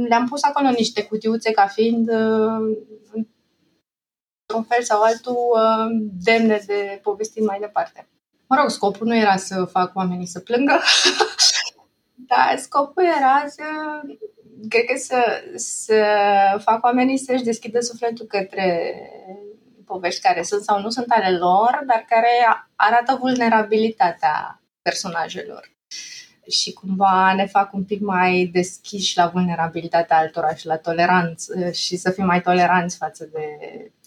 [0.07, 2.77] le-am pus acolo niște cutiuțe ca fiind uh,
[3.11, 8.07] într-un fel sau altul uh, demne de povestit mai departe.
[8.47, 10.79] Mă rog, scopul nu era să fac oamenii să plângă,
[12.31, 13.63] dar scopul era să,
[14.69, 16.03] cred că să, să
[16.63, 18.95] fac oamenii să-și deschidă sufletul către
[19.85, 22.29] povești care sunt sau nu sunt ale lor, dar care
[22.75, 25.71] arată vulnerabilitatea personajelor
[26.49, 31.95] și cumva ne fac un pic mai deschiși la vulnerabilitatea altora și la toleranță și
[31.95, 33.41] să fim mai toleranți față de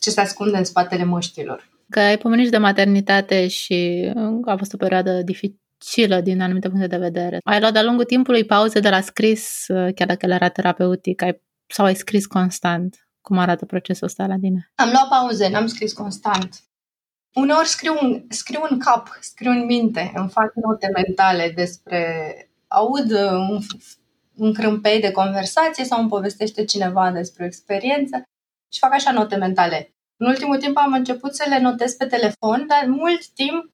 [0.01, 1.69] ce se ascunde în spatele măștilor.
[1.91, 4.11] Că ai pomenit de maternitate și
[4.45, 7.39] a fost o perioadă dificilă din anumite puncte de vedere.
[7.45, 11.43] Ai luat de-a lungul timpului pauze de la scris, chiar dacă le era terapeutic, ai,
[11.67, 13.09] sau ai scris constant.
[13.21, 14.71] Cum arată procesul ăsta la tine?
[14.75, 16.61] Am luat pauze, n-am scris constant.
[17.37, 22.41] Uneori scriu, scriu în cap, scriu în minte, îmi fac note mentale despre...
[22.69, 23.59] Aud un,
[24.35, 28.23] un crâmpei de conversație sau îmi povestește cineva despre o experiență
[28.73, 29.95] și fac așa note mentale.
[30.17, 33.71] În ultimul timp am început să le notez pe telefon, dar mult timp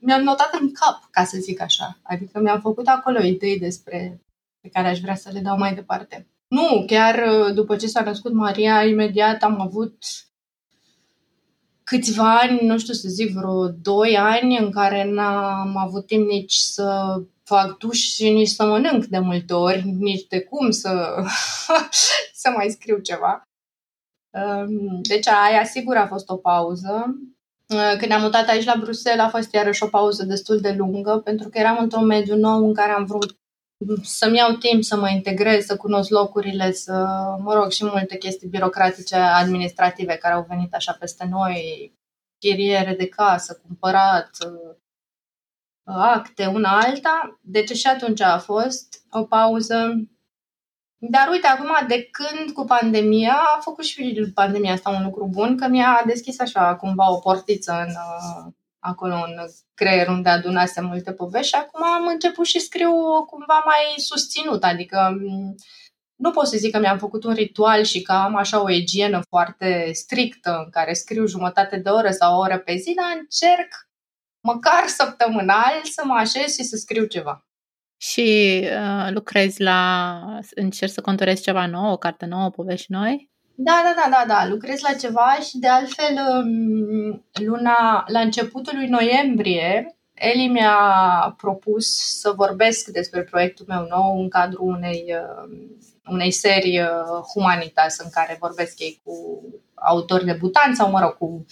[0.00, 1.98] mi-am notat în cap, ca să zic așa.
[2.02, 4.20] Adică mi-am făcut acolo idei despre
[4.60, 6.26] pe care aș vrea să le dau mai departe.
[6.48, 9.96] Nu, chiar uh, după ce s-a născut Maria, imediat am avut
[11.94, 16.54] câțiva ani, nu știu să zic, vreo doi ani în care n-am avut timp nici
[16.54, 21.14] să fac duș și nici să mănânc de multe ori, nici de cum să,
[22.42, 23.48] să mai scriu ceva.
[24.30, 27.14] Um, deci aia sigur a fost o pauză.
[27.68, 31.18] Uh, când am mutat aici la Bruxelles a fost iarăși o pauză destul de lungă
[31.18, 33.38] pentru că eram într-un mediu nou în care am vrut
[34.02, 36.92] să-mi iau timp să mă integrez, să cunosc locurile, să,
[37.38, 41.92] mă rog, și multe chestii birocratice, administrative care au venit așa peste noi,
[42.38, 44.76] chiriere de casă, cumpărat, uh,
[45.84, 47.38] acte, una alta.
[47.40, 50.08] Deci și atunci a fost o pauză.
[50.96, 55.56] Dar uite, acum, de când cu pandemia, a făcut și pandemia asta un lucru bun,
[55.56, 58.52] că mi-a deschis așa cumva o portiță în, uh,
[58.84, 59.34] acolo în
[59.74, 62.92] creier unde adunase multe povești și acum am început și scriu
[63.26, 65.16] cumva mai susținut, adică
[66.14, 69.20] nu pot să zic că mi-am făcut un ritual și că am așa o igienă
[69.28, 73.88] foarte strictă în care scriu jumătate de oră sau o oră pe zi, dar încerc
[74.40, 77.46] măcar săptămânal să mă așez și să scriu ceva.
[77.96, 80.38] Și uh, lucrezi la...
[80.54, 83.32] încerci să conturezi ceva nou, o carte nouă, povești noi?
[83.54, 84.48] Da, da, da, da, da.
[84.48, 91.86] Lucrez la ceva și de altfel um, luna, la începutul lui noiembrie, Eli mi-a propus
[92.20, 95.14] să vorbesc despre proiectul meu nou în cadrul unei,
[95.44, 96.88] um, unei serii uh,
[97.34, 99.42] Humanitas în care vorbesc ei cu
[99.74, 101.44] autori debutanți sau, mă rog, cu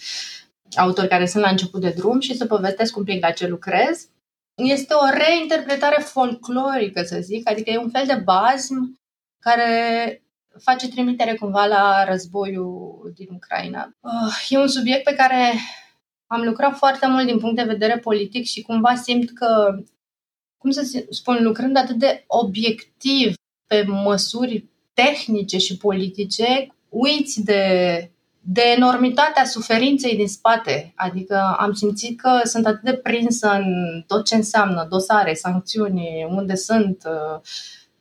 [0.75, 4.07] autori care sunt la început de drum și să povestesc un pic la ce lucrez.
[4.55, 8.99] Este o reinterpretare folclorică, să zic, adică e un fel de bazm
[9.39, 10.22] care
[10.59, 13.95] face trimitere cumva la războiul din Ucraina.
[13.99, 15.53] Uh, e un subiect pe care
[16.27, 19.75] am lucrat foarte mult din punct de vedere politic și cumva simt că,
[20.57, 23.33] cum să spun, lucrând atât de obiectiv
[23.67, 30.93] pe măsuri tehnice și politice, uiți de, de enormitatea suferinței din spate.
[30.95, 36.55] Adică am simțit că sunt atât de prinsă în tot ce înseamnă dosare, sancțiuni, unde
[36.55, 37.41] sunt, uh,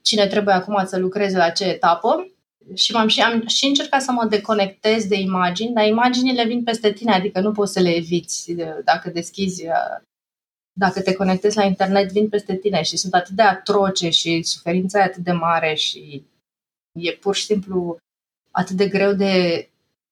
[0.02, 2.31] cine trebuie acum să lucreze la ce etapă,
[2.74, 6.92] și am și, am și încercat să mă deconectez de imagini, dar imaginile vin peste
[6.92, 8.52] tine, adică nu poți să le eviți
[8.84, 9.64] dacă deschizi,
[10.72, 14.98] dacă te conectezi la internet, vin peste tine și sunt atât de atroce și suferința
[14.98, 16.24] e atât de mare și
[16.92, 17.96] e pur și simplu
[18.50, 19.68] atât de greu de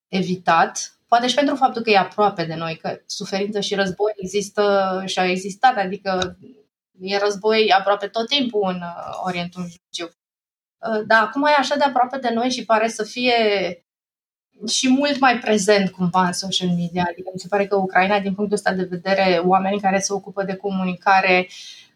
[0.08, 0.94] evitat.
[1.08, 5.18] Poate și pentru faptul că e aproape de noi, că suferință și război există și
[5.20, 6.38] au existat, adică
[7.00, 8.82] e război aproape tot timpul în
[9.24, 10.14] Orientul Mijlociu.
[10.88, 13.34] Uh, dar acum e așa de aproape de noi și pare să fie
[14.66, 17.06] și mult mai prezent cumva în social media.
[17.10, 20.44] Adică mi se pare că Ucraina, din punctul ăsta de vedere, oamenii care se ocupă
[20.44, 21.48] de comunicare,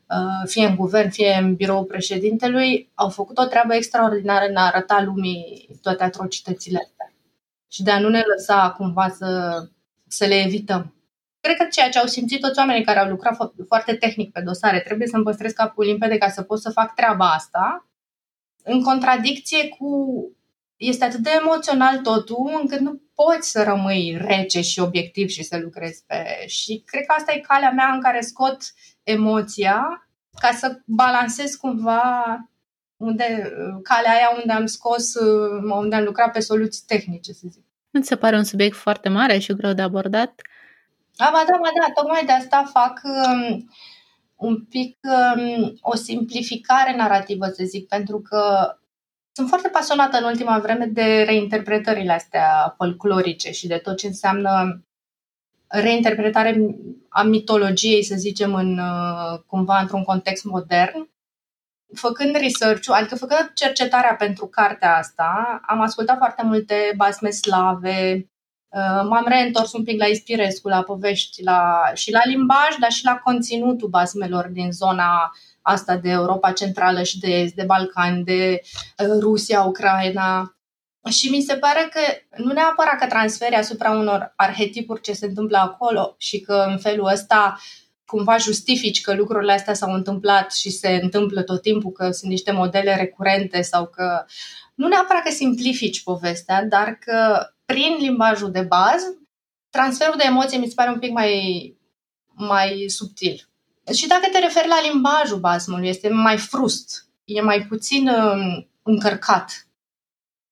[0.09, 4.67] uh, fie în guvern, fie în biroul președintelui, au făcut o treabă extraordinară în a
[4.67, 7.13] arăta lumii toate atrocitățile astea.
[7.69, 9.59] Și de a nu ne lăsa cumva să,
[10.09, 10.95] să le evităm.
[11.41, 14.81] Cred că ceea ce au simțit toți oamenii care au lucrat foarte tehnic pe dosare,
[14.81, 17.87] trebuie să-mi păstrez capul limpede ca să pot să fac treaba asta
[18.65, 19.89] în contradicție cu
[20.77, 25.59] este atât de emoțional totul încât nu poți să rămâi rece și obiectiv și să
[25.59, 26.45] lucrezi pe...
[26.47, 28.57] Și cred că asta e calea mea în care scot
[29.03, 30.09] emoția
[30.41, 32.37] ca să balansez cumva
[32.97, 35.15] unde, calea aia unde am scos,
[35.71, 37.65] unde am lucrat pe soluții tehnice, să zic.
[37.91, 40.41] Nu ți se pare un subiect foarte mare și greu de abordat?
[41.17, 43.71] Da, ba da, ba da, tocmai de asta fac um,
[44.45, 48.75] un pic um, o simplificare narrativă, să zic, pentru că
[49.33, 54.83] sunt foarte pasionată în ultima vreme de reinterpretările astea folclorice și de tot ce înseamnă
[55.67, 56.77] reinterpretare
[57.09, 61.09] a mitologiei, să zicem, în, uh, cumva într-un context modern.
[61.95, 68.34] Făcând research adică făcând cercetarea pentru cartea asta, am ascultat foarte multe basme slave, Uh,
[69.09, 73.17] m-am reîntors un pic la Ispirescu, la povești la, și la limbaj, dar și la
[73.17, 75.33] conținutul basmelor din zona
[75.63, 78.61] asta de Europa Centrală și de Est, de Balcani, de
[78.99, 80.57] uh, Rusia, Ucraina.
[81.11, 82.01] Și mi se pare că
[82.43, 87.07] nu neapărat că transferi asupra unor arhetipuri ce se întâmplă acolo și că în felul
[87.07, 87.59] ăsta
[88.07, 92.53] cumva justifici că lucrurile astea s-au întâmplat și se întâmplă tot timpul, că sunt niște
[92.53, 94.25] modele recurente sau că
[94.75, 99.19] nu neapărat că simplifici povestea, dar că prin limbajul de bază,
[99.71, 101.77] transferul de emoții mi se pare un pic mai,
[102.33, 103.49] mai subtil.
[103.95, 109.67] Și dacă te referi la limbajul basmului, este mai frust, e mai puțin um, încărcat.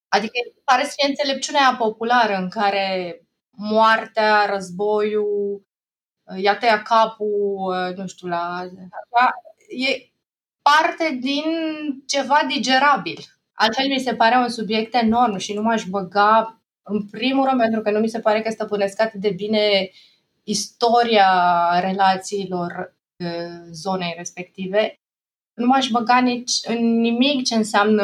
[0.09, 0.33] Adică
[0.64, 3.20] pare să fie înțelepciunea populară în care
[3.51, 5.66] moartea, războiul,
[6.37, 8.64] ia tăia capul, uh, nu știu, la...
[9.68, 10.11] E
[10.62, 11.44] parte din
[12.07, 13.18] ceva digerabil.
[13.53, 17.80] Altfel mi se pare un subiect enorm și nu m-aș băga în primul rând pentru
[17.80, 19.90] că nu mi se pare că stăpânesc atât de bine
[20.42, 21.30] istoria
[21.80, 22.96] relațiilor
[23.70, 24.96] zonei respective.
[25.54, 28.02] Nu m-aș băga nici în nimic ce înseamnă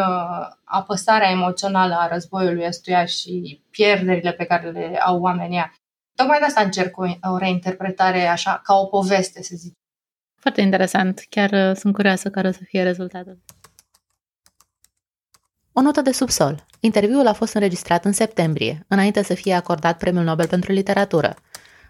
[0.64, 5.72] apăsarea emoțională a războiului ăstuia și pierderile pe care le au oamenii.
[6.14, 9.72] Tocmai de asta încerc o, o reinterpretare așa, ca o poveste, să zic.
[10.40, 11.24] Foarte interesant.
[11.28, 13.38] Chiar uh, sunt curioasă care o să fie rezultatul.
[15.78, 16.66] O notă de subsol.
[16.80, 21.36] Interviul a fost înregistrat în septembrie, înainte să fie acordat Premiul Nobel pentru Literatură.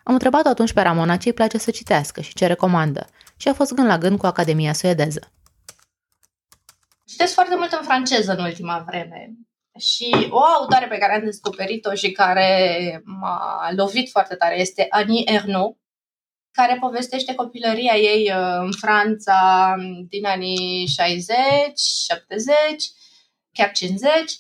[0.05, 3.53] Am întrebat atunci pe Ramona ce îi place să citească și ce recomandă și a
[3.53, 5.33] fost gând la gând cu Academia Suedeză.
[7.05, 9.33] Citesc foarte mult în franceză în ultima vreme
[9.79, 15.23] și o autoare pe care am descoperit-o și care m-a lovit foarte tare este Annie
[15.25, 15.79] Ernaux,
[16.51, 19.75] care povestește copilăria ei uh, în Franța
[20.09, 21.35] din anii 60,
[22.07, 22.97] 70,
[23.53, 24.39] chiar 50.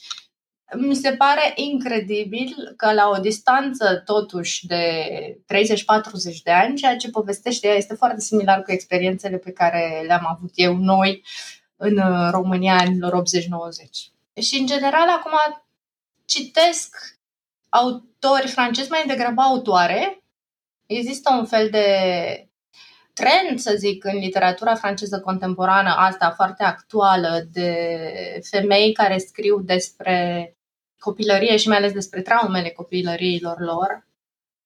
[0.76, 4.84] Mi se pare incredibil că la o distanță totuși de
[5.46, 10.26] 30-40 de ani, ceea ce povestește ea este foarte similar cu experiențele pe care le-am
[10.26, 11.24] avut eu noi
[11.76, 14.42] în uh, România anilor 80-90.
[14.42, 15.32] Și, în general, acum
[16.24, 16.96] citesc
[17.68, 20.22] autori francezi, mai degrabă autoare.
[20.86, 22.47] Există un fel de
[23.18, 27.90] trend, să zic, în literatura franceză contemporană, asta foarte actuală, de
[28.50, 30.52] femei care scriu despre
[30.98, 34.06] copilărie și mai ales despre traumele copilăriilor lor.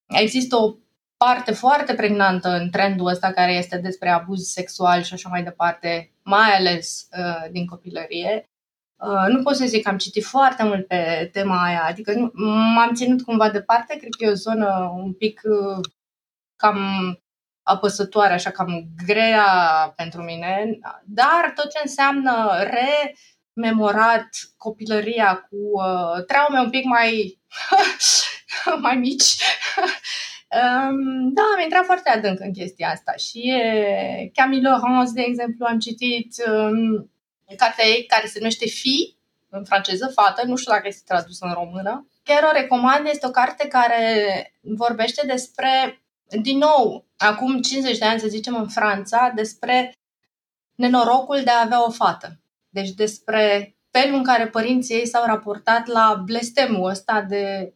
[0.07, 0.75] Există o
[1.17, 6.13] parte foarte pregnantă în trendul ăsta care este despre abuz sexual și așa mai departe,
[6.23, 8.51] mai ales uh, din copilărie.
[8.97, 12.31] Uh, nu pot să zic că am citit foarte mult pe tema aia, adică nu,
[12.75, 15.89] m-am ținut cumva departe, cred că e o zonă un pic uh,
[16.57, 16.79] cam
[17.63, 19.47] apăsătoare, așa cam grea
[19.97, 22.51] pentru mine, dar tot ce înseamnă
[23.55, 27.41] rememorat copilăria cu uh, traume un pic mai,
[28.85, 29.35] mai mici.
[30.61, 35.67] um, da, am intrat foarte adânc în chestia asta și e Camille Laurence, de exemplu,
[35.67, 37.11] am citit um,
[37.57, 39.17] cartea ei care se numește Fi,
[39.49, 42.07] în franceză, fată, nu știu dacă este tradusă în română.
[42.23, 44.07] Chiar o recomand, este o carte care
[44.61, 46.02] vorbește despre,
[46.41, 49.95] din nou, acum 50 de ani, să zicem, în Franța, despre
[50.75, 52.41] nenorocul de a avea o fată.
[52.69, 57.75] Deci despre felul în care părinții ei s-au raportat la blestemul ăsta de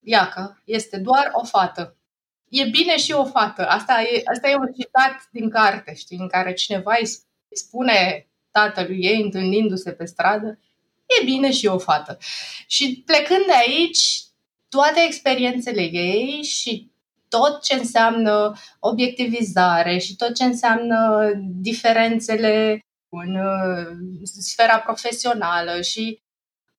[0.00, 1.96] iacă, este doar o fată.
[2.48, 3.68] E bine și o fată.
[3.68, 7.08] Asta e, asta e un citat din carte, știi, în care cineva îi
[7.56, 10.58] spune tatălui ei întâlnindu-se pe stradă,
[11.06, 12.18] e bine și o fată.
[12.66, 14.20] Și plecând de aici,
[14.68, 16.90] toate experiențele ei și
[17.28, 23.86] tot ce înseamnă obiectivizare și tot ce înseamnă diferențele în uh,
[24.40, 26.20] sfera profesională și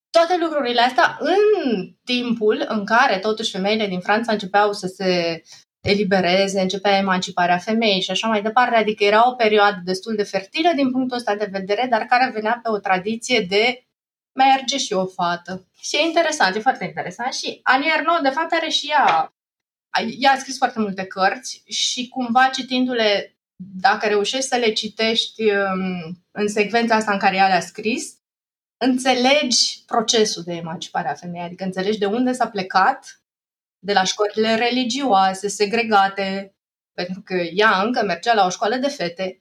[0.10, 5.42] toate lucrurile astea în timpul în care totuși femeile din Franța începeau să se
[5.82, 8.76] elibereze, începea emanciparea femeii și așa mai departe.
[8.76, 12.60] Adică era o perioadă destul de fertilă din punctul ăsta de vedere, dar care venea
[12.64, 13.82] pe o tradiție de
[14.34, 15.68] merge și o fată.
[15.80, 17.34] Și e interesant, e foarte interesant.
[17.34, 19.34] Și Annie Ernaux, de fapt, are și ea
[20.20, 26.24] ea a scris foarte multe cărți și cumva citindu-le, dacă reușești să le citești um,
[26.32, 28.18] în secvența asta în care ea le-a scris,
[28.78, 33.22] înțelegi procesul de emancipare a femeii, adică înțelegi de unde s-a plecat,
[33.80, 36.56] de la școlile religioase, segregate,
[36.94, 39.40] pentru că ea încă mergea la o școală de fete,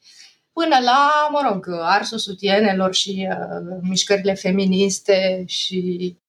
[0.52, 6.25] până la, mă rog, arsul sutienelor și uh, mișcările feministe și uh,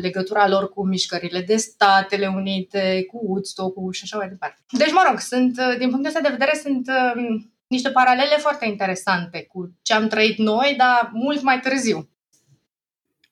[0.00, 4.60] legătura lor cu mișcările de Statele Unite, cu woodstock și așa mai departe.
[4.70, 8.66] Deci, mă rog, sunt, uh, din punctul ăsta de vedere, sunt uh, niște paralele foarte
[8.66, 12.08] interesante cu ce am trăit noi, dar mult mai târziu.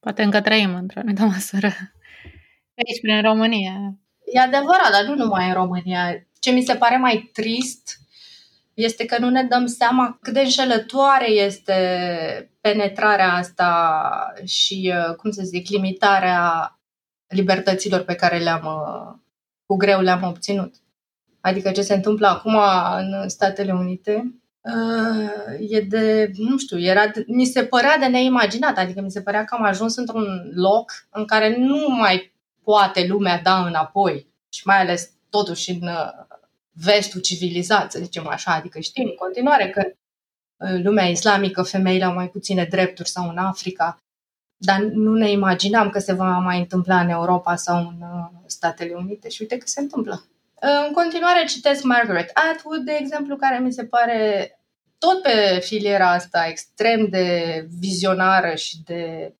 [0.01, 1.67] Poate încă trăim într-o anumită măsură.
[2.81, 3.95] Aici, prin România.
[4.33, 6.27] E adevărat, dar nu numai în România.
[6.39, 7.99] Ce mi se pare mai trist
[8.75, 11.75] este că nu ne dăm seama cât de înșelătoare este
[12.61, 16.75] penetrarea asta și, uh, cum să zic, limitarea
[17.29, 19.19] libertăților pe care le-am, uh,
[19.67, 20.75] cu greu le-am obținut.
[21.43, 22.59] adică ce se întâmplă acum
[22.97, 28.79] în Statele Unite, uh, e de, nu știu, era de, mi se părea de neimaginat,
[28.79, 32.33] adică mi se părea că am ajuns într-un loc în care nu mai
[32.65, 36.30] poate lumea da înapoi și mai ales totuși în uh,
[36.73, 39.93] vestul civilizat, să zicem așa, adică știm în continuare că
[40.57, 44.03] în lumea islamică femeile au mai puține drepturi sau în Africa,
[44.57, 48.95] dar nu ne imaginam că se va mai întâmpla în Europa sau în uh, Statele
[48.95, 50.25] Unite și uite că se întâmplă.
[50.87, 54.51] În continuare citesc Margaret Atwood, de exemplu, care mi se pare
[54.99, 59.35] tot pe filiera asta extrem de vizionară și de,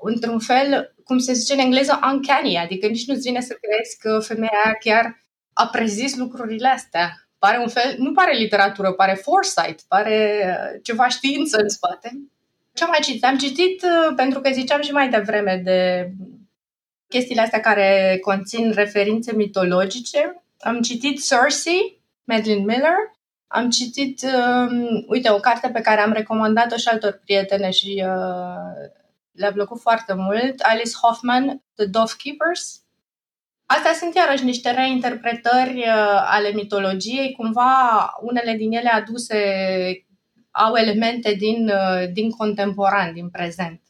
[0.00, 4.18] într-un fel, cum se zice în engleză, uncanny, adică nici nu-ți vine să crezi că
[4.18, 5.26] femeia aia chiar
[5.58, 7.28] a prezis lucrurile astea.
[7.38, 12.18] Pare un fel, nu pare literatură, pare foresight, pare uh, ceva știință în spate.
[12.74, 13.24] Ce am mai citit?
[13.24, 16.10] Am citit, uh, pentru că ziceam și mai devreme de
[17.08, 20.42] chestiile astea care conțin referințe mitologice.
[20.60, 22.96] Am citit Cersei, Madeline Miller.
[23.46, 28.90] Am citit, um, uite, o carte pe care am recomandat-o și altor prietene și uh,
[29.32, 30.60] le-a plăcut foarte mult.
[30.60, 32.82] Alice Hoffman, The Dove Keepers.
[33.70, 39.36] Astea sunt iarăși niște reinterpretări uh, ale mitologiei, cumva unele din ele aduse
[40.50, 43.80] au elemente din, uh, din contemporan, din prezent.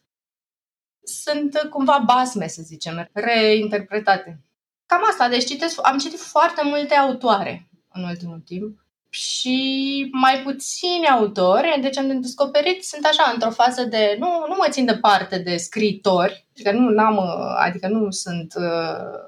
[1.03, 4.41] Sunt cumva basme, să zicem, reinterpretate.
[4.87, 11.07] Cam asta, deci citesc, am citit foarte multe autoare în ultimul timp și mai puțini
[11.07, 15.57] autori, deci am descoperit, sunt așa într-o fază de, nu, nu mă țin departe de
[15.57, 17.19] scritori, adică nu am,
[17.57, 19.28] adică nu sunt uh,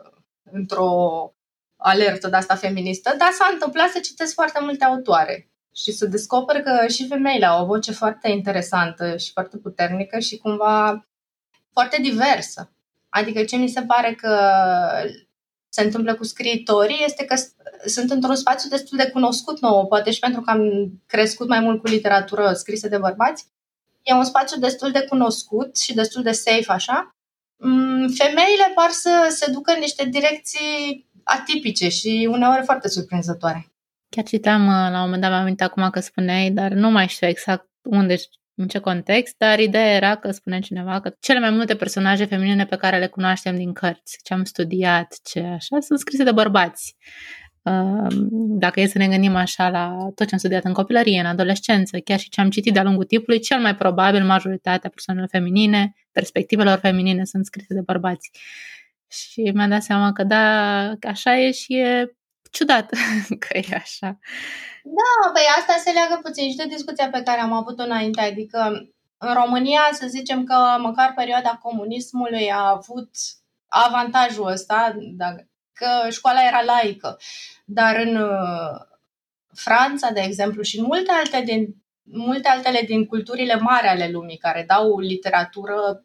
[0.53, 1.35] într-o
[1.77, 6.63] alertă de asta feministă, dar s-a întâmplat să citesc foarte multe autoare și să descoper
[6.63, 11.07] că și femeile au o voce foarte interesantă și foarte puternică și cumva
[11.73, 12.71] foarte diversă.
[13.09, 14.39] Adică ce mi se pare că
[15.69, 17.35] se întâmplă cu scriitorii este că
[17.87, 20.61] sunt într-un spațiu destul de cunoscut nou, poate și pentru că am
[21.07, 23.47] crescut mai mult cu literatură scrisă de bărbați.
[24.03, 27.15] E un spațiu destul de cunoscut și destul de safe, așa.
[27.63, 33.73] Mm, femeile par să se ducă în niște direcții atipice și uneori foarte surprinzătoare.
[34.09, 37.09] Chiar citeam, uh, la un moment dat, mi-am amintit acum că spuneai, dar nu mai
[37.09, 38.17] știu exact unde
[38.55, 42.67] în ce context, dar ideea era că spune cineva că cele mai multe personaje feminine
[42.67, 46.97] pe care le cunoaștem din cărți, ce am studiat, ce așa, sunt scrise de bărbați.
[47.63, 51.27] Um, dacă e să ne gândim așa la tot ce am studiat în copilărie, în
[51.27, 55.95] adolescență, chiar și ce am citit de-a lungul timpului, cel mai probabil majoritatea persoanelor feminine,
[56.13, 58.31] perspectivelor feminine sunt scrise de bărbați.
[59.09, 62.17] Și mi-am dat seama că da, așa e și e
[62.51, 62.91] ciudat
[63.43, 64.19] că e așa.
[64.83, 68.91] Da, păi asta se leagă puțin și de discuția pe care am avut-o înainte, adică
[69.19, 73.11] în România să zicem că măcar perioada comunismului a avut
[73.67, 74.95] avantajul ăsta,
[75.81, 77.18] că școala era laică,
[77.64, 78.81] dar în uh,
[79.55, 84.37] Franța, de exemplu, și în multe, alte din, multe altele din culturile mari ale lumii
[84.37, 86.05] care dau literatură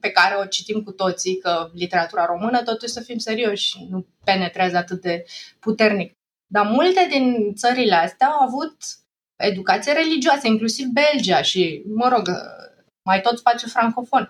[0.00, 4.76] pe care o citim cu toții, că literatura română, totuși să fim serioși, nu penetrează
[4.76, 5.24] atât de
[5.60, 6.16] puternic.
[6.46, 8.76] Dar multe din țările astea au avut
[9.36, 12.28] educație religioasă, inclusiv Belgia și, mă rog,
[13.02, 14.28] mai tot spațiu francofon.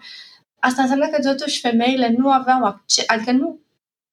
[0.58, 3.60] Asta înseamnă că totuși femeile nu aveau acces, adică nu,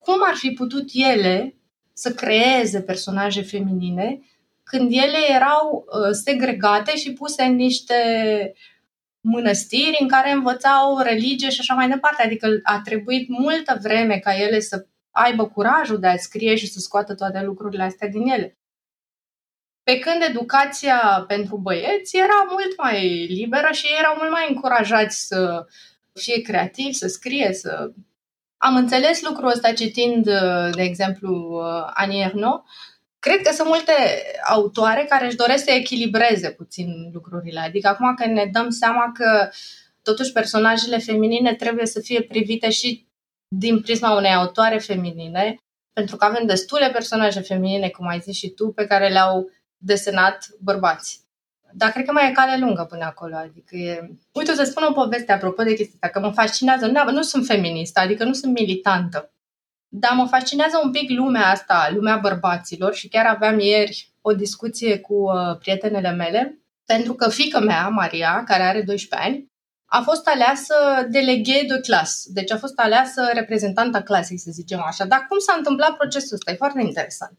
[0.10, 1.56] cum ar fi putut ele
[1.94, 4.20] să creeze personaje feminine
[4.64, 7.94] când ele erau uh, segregate și puse în niște
[9.22, 12.24] mănăstiri în care învățau religie și așa mai departe.
[12.24, 16.80] Adică a trebuit multă vreme ca ele să aibă curajul de a scrie și să
[16.80, 18.58] scoată toate lucrurile astea din ele.
[19.84, 25.28] Pe când educația pentru băieți era mult mai liberă și ei erau mult mai încurajați
[25.28, 25.66] să
[26.14, 27.92] fie creativi, să scrie, să...
[28.62, 30.24] Am înțeles lucrul ăsta citind,
[30.76, 31.62] de exemplu,
[31.94, 32.70] Annie Ernaux.
[33.20, 33.94] Cred că sunt multe
[34.50, 37.60] autoare care își doresc să echilibreze puțin lucrurile.
[37.60, 39.50] Adică acum că ne dăm seama că
[40.04, 43.08] totuși personajele feminine trebuie să fie privite și
[43.56, 45.58] din prisma unei autoare feminine,
[45.94, 50.48] pentru că avem destule personaje feminine, cum ai zis și tu, pe care le-au desenat
[50.60, 51.28] bărbați.
[51.74, 53.36] Dar cred că mai e cale lungă până acolo.
[53.36, 54.10] Adică e...
[54.32, 56.86] Uite, o să spun o poveste apropo de chestia asta, că mă fascinează.
[56.86, 59.32] Nu, nu sunt feministă, adică nu sunt militantă.
[59.88, 65.00] Dar mă fascinează un pic lumea asta, lumea bărbaților și chiar aveam ieri o discuție
[65.00, 69.48] cu uh, prietenele mele, pentru că fica mea, Maria, care are 12 ani,
[69.86, 70.74] a fost aleasă
[71.10, 75.06] deleghe de clas, deci a fost aleasă reprezentanta clasei, să zicem așa.
[75.06, 76.52] Dar cum s-a întâmplat procesul ăsta?
[76.52, 77.38] E foarte interesant.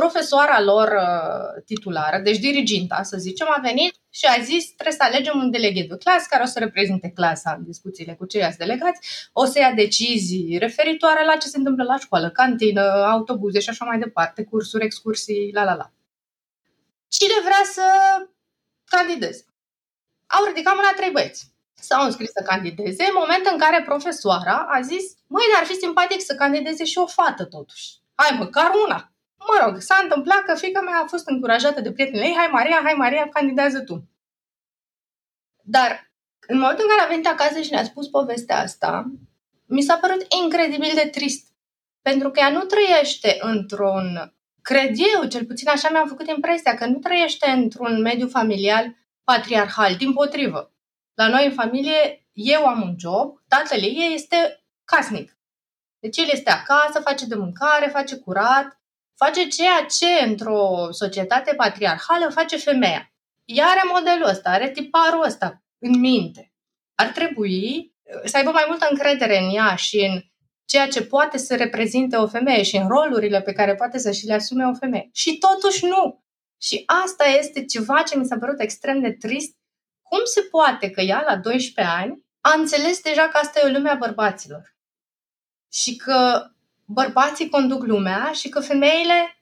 [0.00, 5.02] Profesoara lor uh, titulară, deci diriginta, să zicem, a venit și a zis trebuie să
[5.02, 9.28] alegem un delegat de clasă care o să reprezinte clasa în discuțiile cu ceilalți delegați,
[9.32, 13.84] o să ia decizii referitoare la ce se întâmplă la școală, cantină, autobuze și așa
[13.84, 15.90] mai departe, cursuri, excursii, la la la.
[17.08, 17.82] Cine vrea să
[18.84, 19.44] candideze?
[20.26, 21.52] Au ridicat mâna trei băieți.
[21.74, 25.74] S-au înscris să candideze, în momentul în care profesoara a zis, măi, dar ar fi
[25.74, 27.86] simpatic să candideze și o fată totuși.
[28.14, 29.10] Hai măcar una.
[29.48, 32.80] Mă rog, s-a întâmplat că fica mea a fost încurajată de prietenii ei, hai Maria,
[32.82, 34.08] hai Maria, candidează tu.
[35.62, 36.10] Dar
[36.46, 39.10] în momentul în care a venit acasă și ne-a spus povestea asta,
[39.66, 41.48] mi s-a părut incredibil de trist.
[42.02, 46.86] Pentru că ea nu trăiește într-un, cred eu, cel puțin așa mi-am făcut impresia, că
[46.86, 50.74] nu trăiește într-un mediu familial patriarhal, din potrivă.
[51.14, 55.38] La noi în familie, eu am un job, tatăl ei este casnic.
[55.98, 58.80] Deci el este acasă, face de mâncare, face curat,
[59.16, 63.12] face ceea ce într-o societate patriarhală face femeia.
[63.44, 66.52] Ea are modelul ăsta, are tiparul ăsta în minte.
[66.94, 67.94] Ar trebui
[68.24, 70.20] să aibă mai multă încredere în ea și în
[70.64, 74.26] ceea ce poate să reprezinte o femeie și în rolurile pe care poate să și
[74.26, 75.08] le asume o femeie.
[75.12, 76.24] Și totuși nu.
[76.60, 79.56] Și asta este ceva ce mi s-a părut extrem de trist.
[80.02, 83.72] Cum se poate că ea, la 12 ani, a înțeles deja că asta e o
[83.72, 84.76] lume a bărbaților?
[85.72, 86.50] Și că
[86.86, 89.36] bărbații conduc lumea și că femeile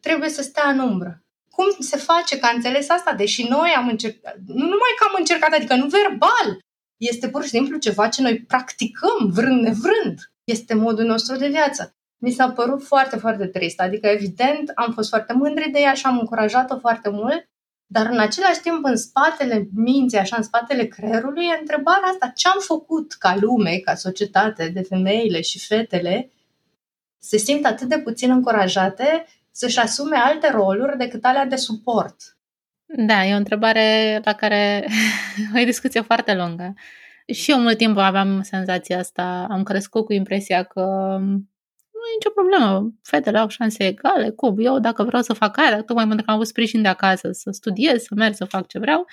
[0.00, 1.22] trebuie să stea în umbră.
[1.50, 3.12] Cum se face că a înțeles asta?
[3.12, 6.58] Deși noi am încercat, nu numai că am încercat, adică nu verbal,
[6.96, 10.32] este pur și simplu ceva ce noi practicăm vrând nevrând.
[10.44, 11.96] Este modul nostru de viață.
[12.18, 13.80] Mi s-a părut foarte, foarte trist.
[13.80, 17.48] Adică, evident, am fost foarte mândri de ea și am încurajat-o foarte mult,
[17.86, 22.48] dar în același timp, în spatele minții, așa, în spatele creierului, e întrebarea asta, ce
[22.48, 26.30] am făcut ca lume, ca societate, de femeile și fetele,
[27.22, 32.16] se simt atât de puțin încurajate să-și asume alte roluri decât alea de suport.
[32.86, 34.86] Da, e o întrebare la care
[35.60, 36.74] o discuție foarte lungă.
[37.32, 40.80] Și eu mult timp aveam senzația asta, am crescut cu impresia că
[41.92, 45.82] nu e nicio problemă, fetele au șanse egale, cum, eu dacă vreau să fac aia,
[45.82, 48.78] tocmai pentru că am avut sprijin de acasă, să studiez, să merg, să fac ce
[48.78, 49.06] vreau,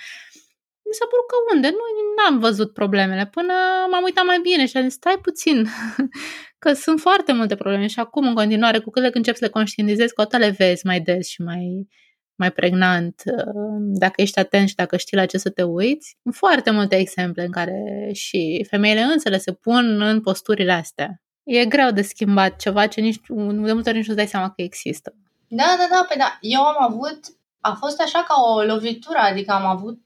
[0.90, 1.68] mi s-a părut că unde?
[1.70, 3.52] Nu am văzut problemele până
[3.90, 5.66] m-am uitat mai bine și am zis, stai puțin,
[6.60, 9.50] că sunt foarte multe probleme și acum în continuare, cu cât de încep să le
[9.50, 11.88] conștientizezi, cu le vezi mai des și mai,
[12.34, 16.16] mai pregnant, uh, dacă ești atent și dacă știi la ce să te uiți.
[16.32, 21.22] Foarte multe exemple în care și femeile însele se pun în posturile astea.
[21.42, 24.62] E greu de schimbat ceva ce nici, de multe ori nici nu dai seama că
[24.62, 25.14] există.
[25.48, 26.38] Da, da, da, pe da.
[26.40, 27.20] Eu am avut,
[27.60, 29.98] a fost așa ca o lovitură, adică am avut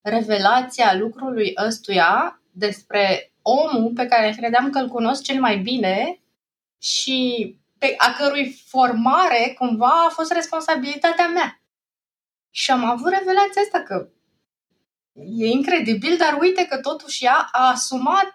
[0.00, 6.20] revelația lucrului ăstuia despre omul pe care credeam că îl cunosc cel mai bine
[6.78, 11.60] și pe a cărui formare cumva a fost responsabilitatea mea.
[12.50, 14.08] Și am avut revelația asta că
[15.14, 18.32] e incredibil, dar uite că totuși ea a asumat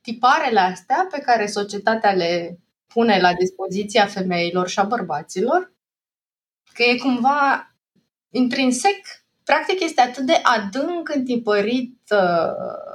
[0.00, 5.72] tiparele astea pe care societatea le pune la dispoziția femeilor și a bărbaților,
[6.72, 7.74] că e cumva
[8.30, 8.98] intrinsec,
[9.44, 12.91] practic este atât de adânc întipărit uh, uh,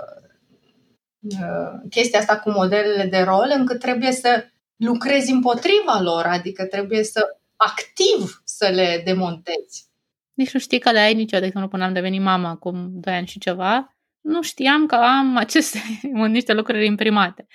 [1.90, 4.46] chestia asta cu modelele de rol, încât trebuie să
[4.76, 9.86] lucrezi împotriva lor, adică trebuie să activ să le demontezi.
[10.34, 13.14] Nici nu știi că le ai niciodată, de exemplu, până am devenit mama acum 2
[13.14, 15.80] ani și ceva, nu știam că am aceste
[16.28, 17.48] niște lucruri imprimate.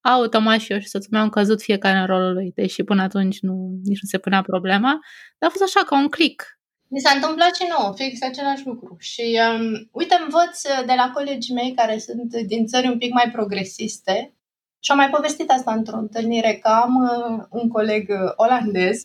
[0.00, 3.40] Automat și eu și soțul meu am căzut fiecare în rolul lui, deși până atunci
[3.40, 4.98] nu, nici nu se punea problema,
[5.38, 6.58] dar a fost așa, ca un click.
[6.94, 8.96] Mi s-a întâmplat și nouă, fix același lucru.
[8.98, 13.30] Și um, uite, învăț de la colegii mei care sunt din țări un pic mai
[13.30, 14.34] progresiste
[14.78, 19.02] și am mai povestit asta într-o întâlnire, că am uh, un coleg uh, olandez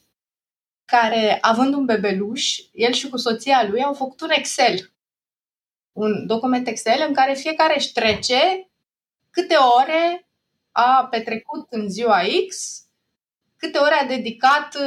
[0.85, 4.93] care, având un bebeluș, el și cu soția lui au făcut un Excel,
[5.91, 8.69] un document Excel în care fiecare își trece
[9.29, 10.27] câte ore
[10.71, 12.79] a petrecut în ziua X,
[13.57, 14.77] câte ore a dedicat,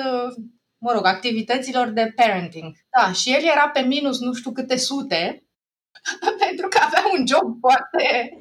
[0.82, 2.74] mă rog, activităților de parenting.
[2.96, 5.46] Da, și el era pe minus nu știu câte sute,
[6.46, 8.36] pentru că avea un job foarte,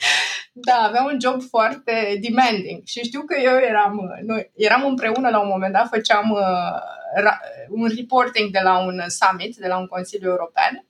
[0.53, 2.81] da, avea un job foarte demanding.
[2.85, 7.31] Și știu că eu eram, noi eram împreună la un moment dat, făceam uh,
[7.69, 10.85] un reporting de la un summit, de la un Consiliu European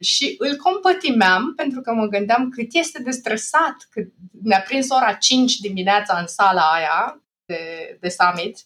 [0.00, 4.02] și îl compătimeam pentru că mă gândeam cât este de stresat, că
[4.42, 8.58] ne-a prins ora 5 dimineața în sala aia de, de summit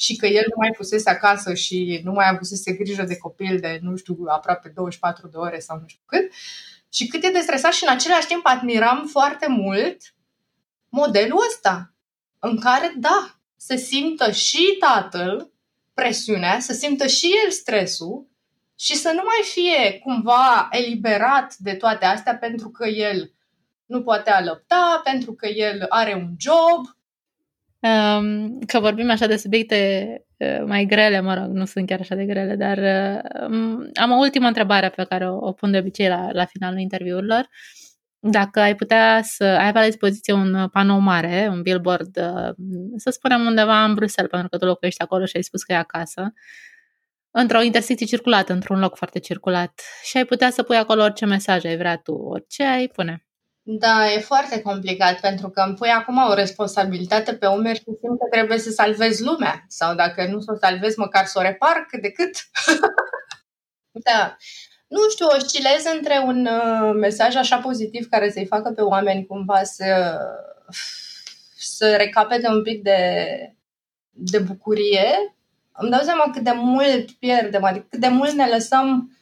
[0.00, 3.78] și că el nu mai fusese acasă și nu mai avusese grijă de copil de,
[3.82, 6.32] nu știu, aproape 24 de ore sau nu știu cât.
[6.92, 9.96] Și cât e de stresat și în același timp admiram foarte mult
[10.88, 11.94] modelul ăsta,
[12.38, 15.52] în care, da, se simtă și tatăl
[15.94, 18.28] presiunea, să simtă și el stresul
[18.78, 23.32] și să nu mai fie cumva eliberat de toate astea pentru că el
[23.86, 26.98] nu poate alăpta, pentru că el are un job.
[27.82, 30.06] Um, că vorbim așa de subiecte
[30.36, 34.18] uh, mai grele, mă rog, nu sunt chiar așa de grele, dar uh, am o
[34.18, 37.48] ultimă întrebare pe care o, o pun de obicei la, la finalul interviurilor.
[38.18, 42.54] Dacă ai putea să ai la dispoziție un panou mare, un billboard, uh,
[42.96, 45.76] să spunem undeva în Bruxelles, pentru că tu locuiești acolo și ai spus că e
[45.76, 46.32] acasă,
[47.30, 51.64] într-o intersecție circulată, într-un loc foarte circulat și ai putea să pui acolo orice mesaj
[51.64, 53.24] ai vrea tu, orice ai pune.
[53.78, 58.18] Da, e foarte complicat pentru că îmi pui acum o responsabilitate pe umeri și simt
[58.18, 59.64] că trebuie să salvez lumea.
[59.68, 62.36] Sau dacă nu să o salvez, măcar să o repar cât de cât.
[64.08, 64.36] da.
[64.88, 69.62] Nu știu, oscilez între un uh, mesaj așa pozitiv care să-i facă pe oameni cumva
[69.62, 70.18] să,
[71.56, 73.26] să recapete un pic de,
[74.10, 75.36] de bucurie.
[75.72, 79.18] Îmi dau seama cât de mult pierdem, adică cât de mult ne lăsăm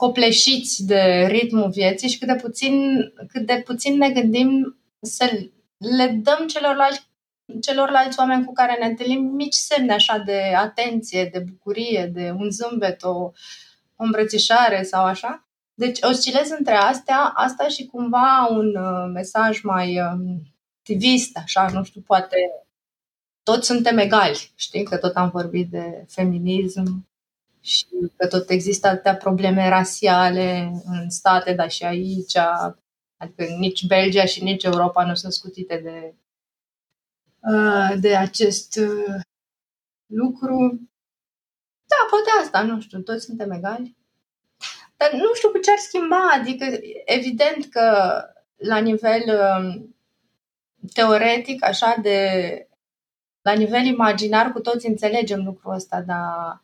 [0.00, 2.96] copleșiți de ritmul vieții și cât de puțin,
[3.28, 5.30] cât de puțin ne gândim să
[5.78, 7.08] le dăm celorlalți,
[7.60, 12.50] celorlalți oameni cu care ne întâlnim mici semne așa de atenție, de bucurie, de un
[12.50, 13.10] zâmbet, o,
[13.96, 15.48] o îmbrățișare sau așa.
[15.74, 20.36] Deci oscilez între astea, asta și cumva un uh, mesaj mai uh,
[20.78, 22.36] activist, așa, nu știu, poate
[23.42, 24.50] toți suntem egali.
[24.54, 27.09] Știi că tot am vorbit de feminism,
[27.60, 27.86] și
[28.16, 32.36] că tot există atâtea probleme rasiale în state, dar și aici.
[33.16, 36.14] Adică nici Belgia și nici Europa nu sunt scutite de,
[37.52, 39.20] uh, de acest uh,
[40.06, 40.80] lucru.
[41.86, 43.96] Da, poate asta, nu știu, toți suntem egali.
[44.96, 46.66] Dar nu știu cu ce ar schimba, adică
[47.04, 48.14] evident că
[48.56, 49.94] la nivel um,
[50.92, 52.18] teoretic, așa de
[53.42, 56.62] la nivel imaginar, cu toți înțelegem lucrul ăsta, dar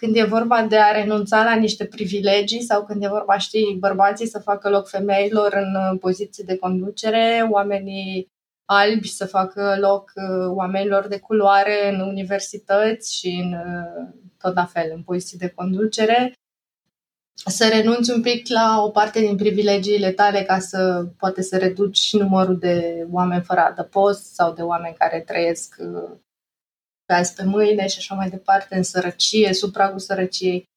[0.00, 4.26] când e vorba de a renunța la niște privilegii sau când e vorba, știi, bărbații
[4.26, 8.28] să facă loc femeilor în uh, poziții de conducere, oamenii
[8.64, 14.64] albi să facă loc uh, oamenilor de culoare în universități și în uh, tot la
[14.64, 16.32] fel, în poziții de conducere,
[17.32, 22.12] să renunți un pic la o parte din privilegiile tale ca să poate să reduci
[22.12, 25.74] numărul de oameni fără adăpost sau de oameni care trăiesc
[27.10, 30.68] pe azi pe mâine și așa mai departe, în sărăcie, sub pragul sărăciei.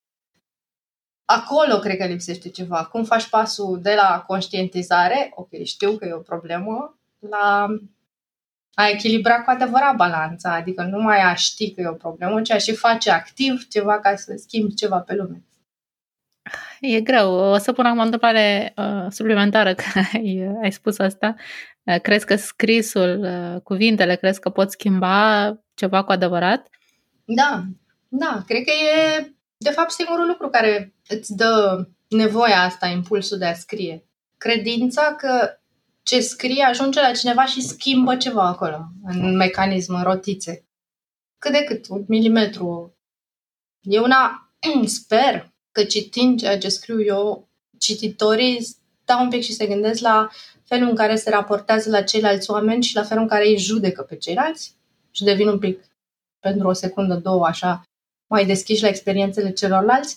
[1.26, 2.86] Acolo cred că lipsește ceva.
[2.86, 7.68] Cum faci pasul de la conștientizare, ok, știu că e o problemă, la
[8.74, 12.52] a echilibra cu adevărat balanța, adică nu mai a ști că e o problemă, ci
[12.52, 15.44] a și face activ ceva ca să schimbi ceva pe lume.
[16.80, 17.34] E greu.
[17.34, 19.84] O să pun acum o întrebare uh, suplimentară că
[20.14, 21.36] ai, ai spus asta.
[21.84, 26.68] Uh, crezi că scrisul, uh, cuvintele, crezi că pot schimba ceva cu adevărat?
[27.26, 27.64] Da,
[28.08, 28.44] da.
[28.48, 33.54] Cred că e, de fapt, singurul lucru care îți dă nevoia asta, impulsul de a
[33.54, 34.06] scrie.
[34.38, 35.58] Credința că
[36.04, 40.66] ce scrie ajunge la cineva și schimbă ceva acolo, în mecanism, în rotițe.
[41.38, 42.98] Cât de cât, un milimetru.
[43.82, 44.52] E una,
[44.86, 47.48] sper, că citind ceea ce scriu eu,
[47.78, 48.68] cititorii
[49.04, 50.30] stau un pic și se gândesc la
[50.64, 54.02] felul în care se raportează la ceilalți oameni și la felul în care îi judecă
[54.02, 54.76] pe ceilalți
[55.12, 55.84] și devin un pic
[56.40, 57.84] pentru o secundă, două, așa,
[58.30, 60.16] mai deschiși la experiențele celorlalți.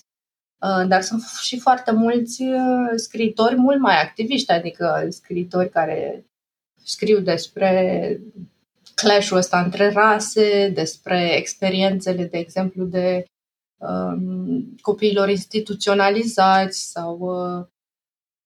[0.62, 6.24] Uh, dar sunt și foarte mulți uh, scriitori mult mai activiști, adică scriitori care
[6.84, 8.20] scriu despre
[8.94, 13.35] clash-ul ăsta între rase, despre experiențele, de exemplu, de Um,
[14.80, 17.66] copiilor instituționalizați sau uh,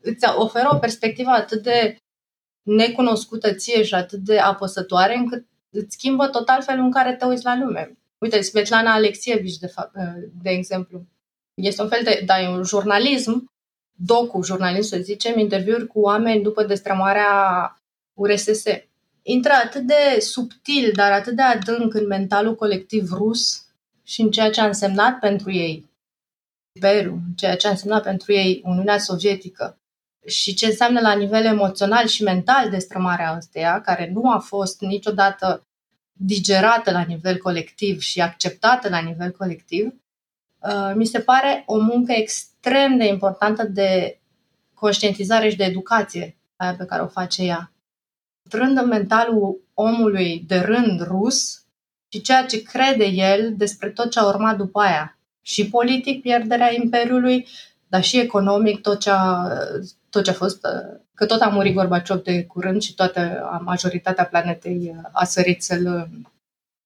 [0.02, 1.96] îți oferă o perspectivă atât de
[2.62, 7.44] necunoscută ție și atât de apăsătoare încât îți schimbă total felul în care te uiți
[7.44, 7.98] la lume.
[8.18, 11.06] Uite, Svetlana Alexievici, de, fapt, uh, de exemplu,
[11.54, 13.50] este un fel de, da, e un jurnalism,
[13.92, 17.32] docu, jurnalism să zicem, interviuri cu oameni după destrămarea
[18.14, 18.62] URSS.
[19.22, 23.69] Intră atât de subtil, dar atât de adânc în mentalul colectiv rus,
[24.10, 25.90] și în ceea ce a însemnat pentru ei
[26.72, 29.78] Imperiul, ceea ce a însemnat pentru ei Uniunea Sovietică
[30.26, 35.66] și ce înseamnă la nivel emoțional și mental destrămarea ăsteia, care nu a fost niciodată
[36.12, 39.94] digerată la nivel colectiv și acceptată la nivel colectiv,
[40.58, 44.20] uh, mi se pare o muncă extrem de importantă de
[44.74, 47.72] conștientizare și de educație aia pe care o face ea.
[48.48, 51.64] Trând în mentalul omului de rând rus,
[52.12, 55.18] și ceea ce crede el despre tot ce a urmat după aia.
[55.42, 57.46] Și politic, pierderea Imperiului,
[57.88, 59.48] dar și economic, tot ce a,
[60.10, 60.66] tot ce a fost,
[61.14, 66.08] că tot a murit Gorbaciov de curând și toată majoritatea planetei a sărit să-l,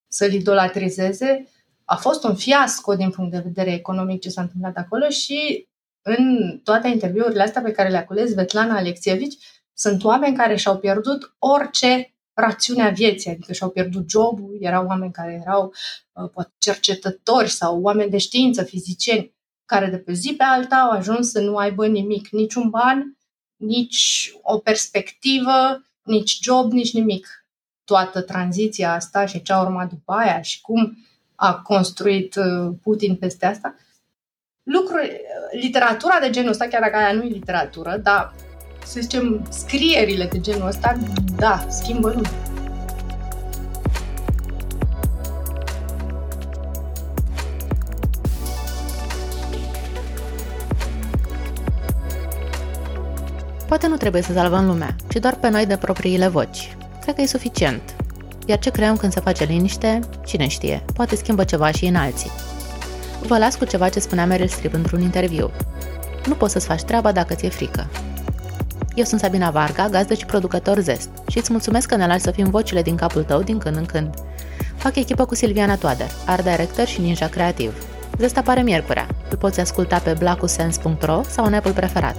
[0.09, 1.49] să-l idolatrizeze.
[1.85, 5.67] a fost un fiasco din punct de vedere economic ce s-a întâmplat acolo și
[6.03, 9.39] în toate interviurile astea pe care le-a cules Vetlana Alexievici,
[9.75, 15.41] sunt oameni care și-au pierdut orice rațiunea vieții, adică și-au pierdut jobul, erau oameni care
[15.43, 15.73] erau
[16.13, 20.91] uh, poate cercetători sau oameni de știință, fizicieni, care de pe zi pe alta au
[20.91, 23.17] ajuns să nu aibă nimic, niciun ban,
[23.57, 27.47] nici o perspectivă, nici job, nici nimic.
[27.85, 30.99] Toată tranziția asta și ce a urmat după aia și cum
[31.35, 33.75] a construit uh, Putin peste asta,
[34.63, 35.21] lucruri,
[35.61, 38.35] literatura de genul ăsta, chiar dacă aia nu e literatură, dar
[38.85, 40.99] să zicem, scrierile de genul ăsta,
[41.37, 42.31] da, schimbă lumea.
[53.69, 56.77] Poate nu trebuie să salvăm lumea, ci doar pe noi de propriile voci.
[57.01, 57.95] Cred că e suficient.
[58.47, 62.31] Iar ce creăm când se face liniște, cine știe, poate schimbă ceva și în alții.
[63.27, 65.51] Vă las cu ceva ce spunea Meryl Streep într-un interviu.
[66.27, 67.91] Nu poți să-ți faci treaba dacă ți-e frică.
[68.95, 72.31] Eu sunt Sabina Varga, gazdă și producător Zest și îți mulțumesc că ne lași să
[72.31, 74.15] fim vocile din capul tău din când în când.
[74.77, 77.87] Fac echipă cu Silviana Toader, art director și ninja creativ.
[78.19, 79.07] Zest apare miercurea.
[79.31, 82.17] Îl poți asculta pe blacusens.ro sau în Apple preferat.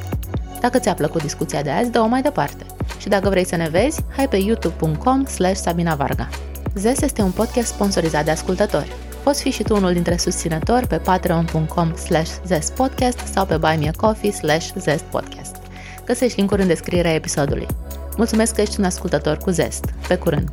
[0.62, 2.66] Dacă ți-a plăcut discuția de azi, dă-o mai departe.
[3.00, 6.30] Și dacă vrei să ne vezi, hai pe youtube.com slash Sabina Varga.
[6.76, 8.94] Zest este un podcast sponsorizat de ascultători.
[9.24, 14.68] Poți fi și tu unul dintre susținători pe patreon.com slash zestpodcast sau pe buymeacoffee slash
[14.78, 15.65] zestpodcast.
[16.06, 17.68] Găsești link în descrierea episodului.
[18.18, 19.86] Mulțumesc că ești un ascultător cu zest.
[20.08, 20.50] Pe curând!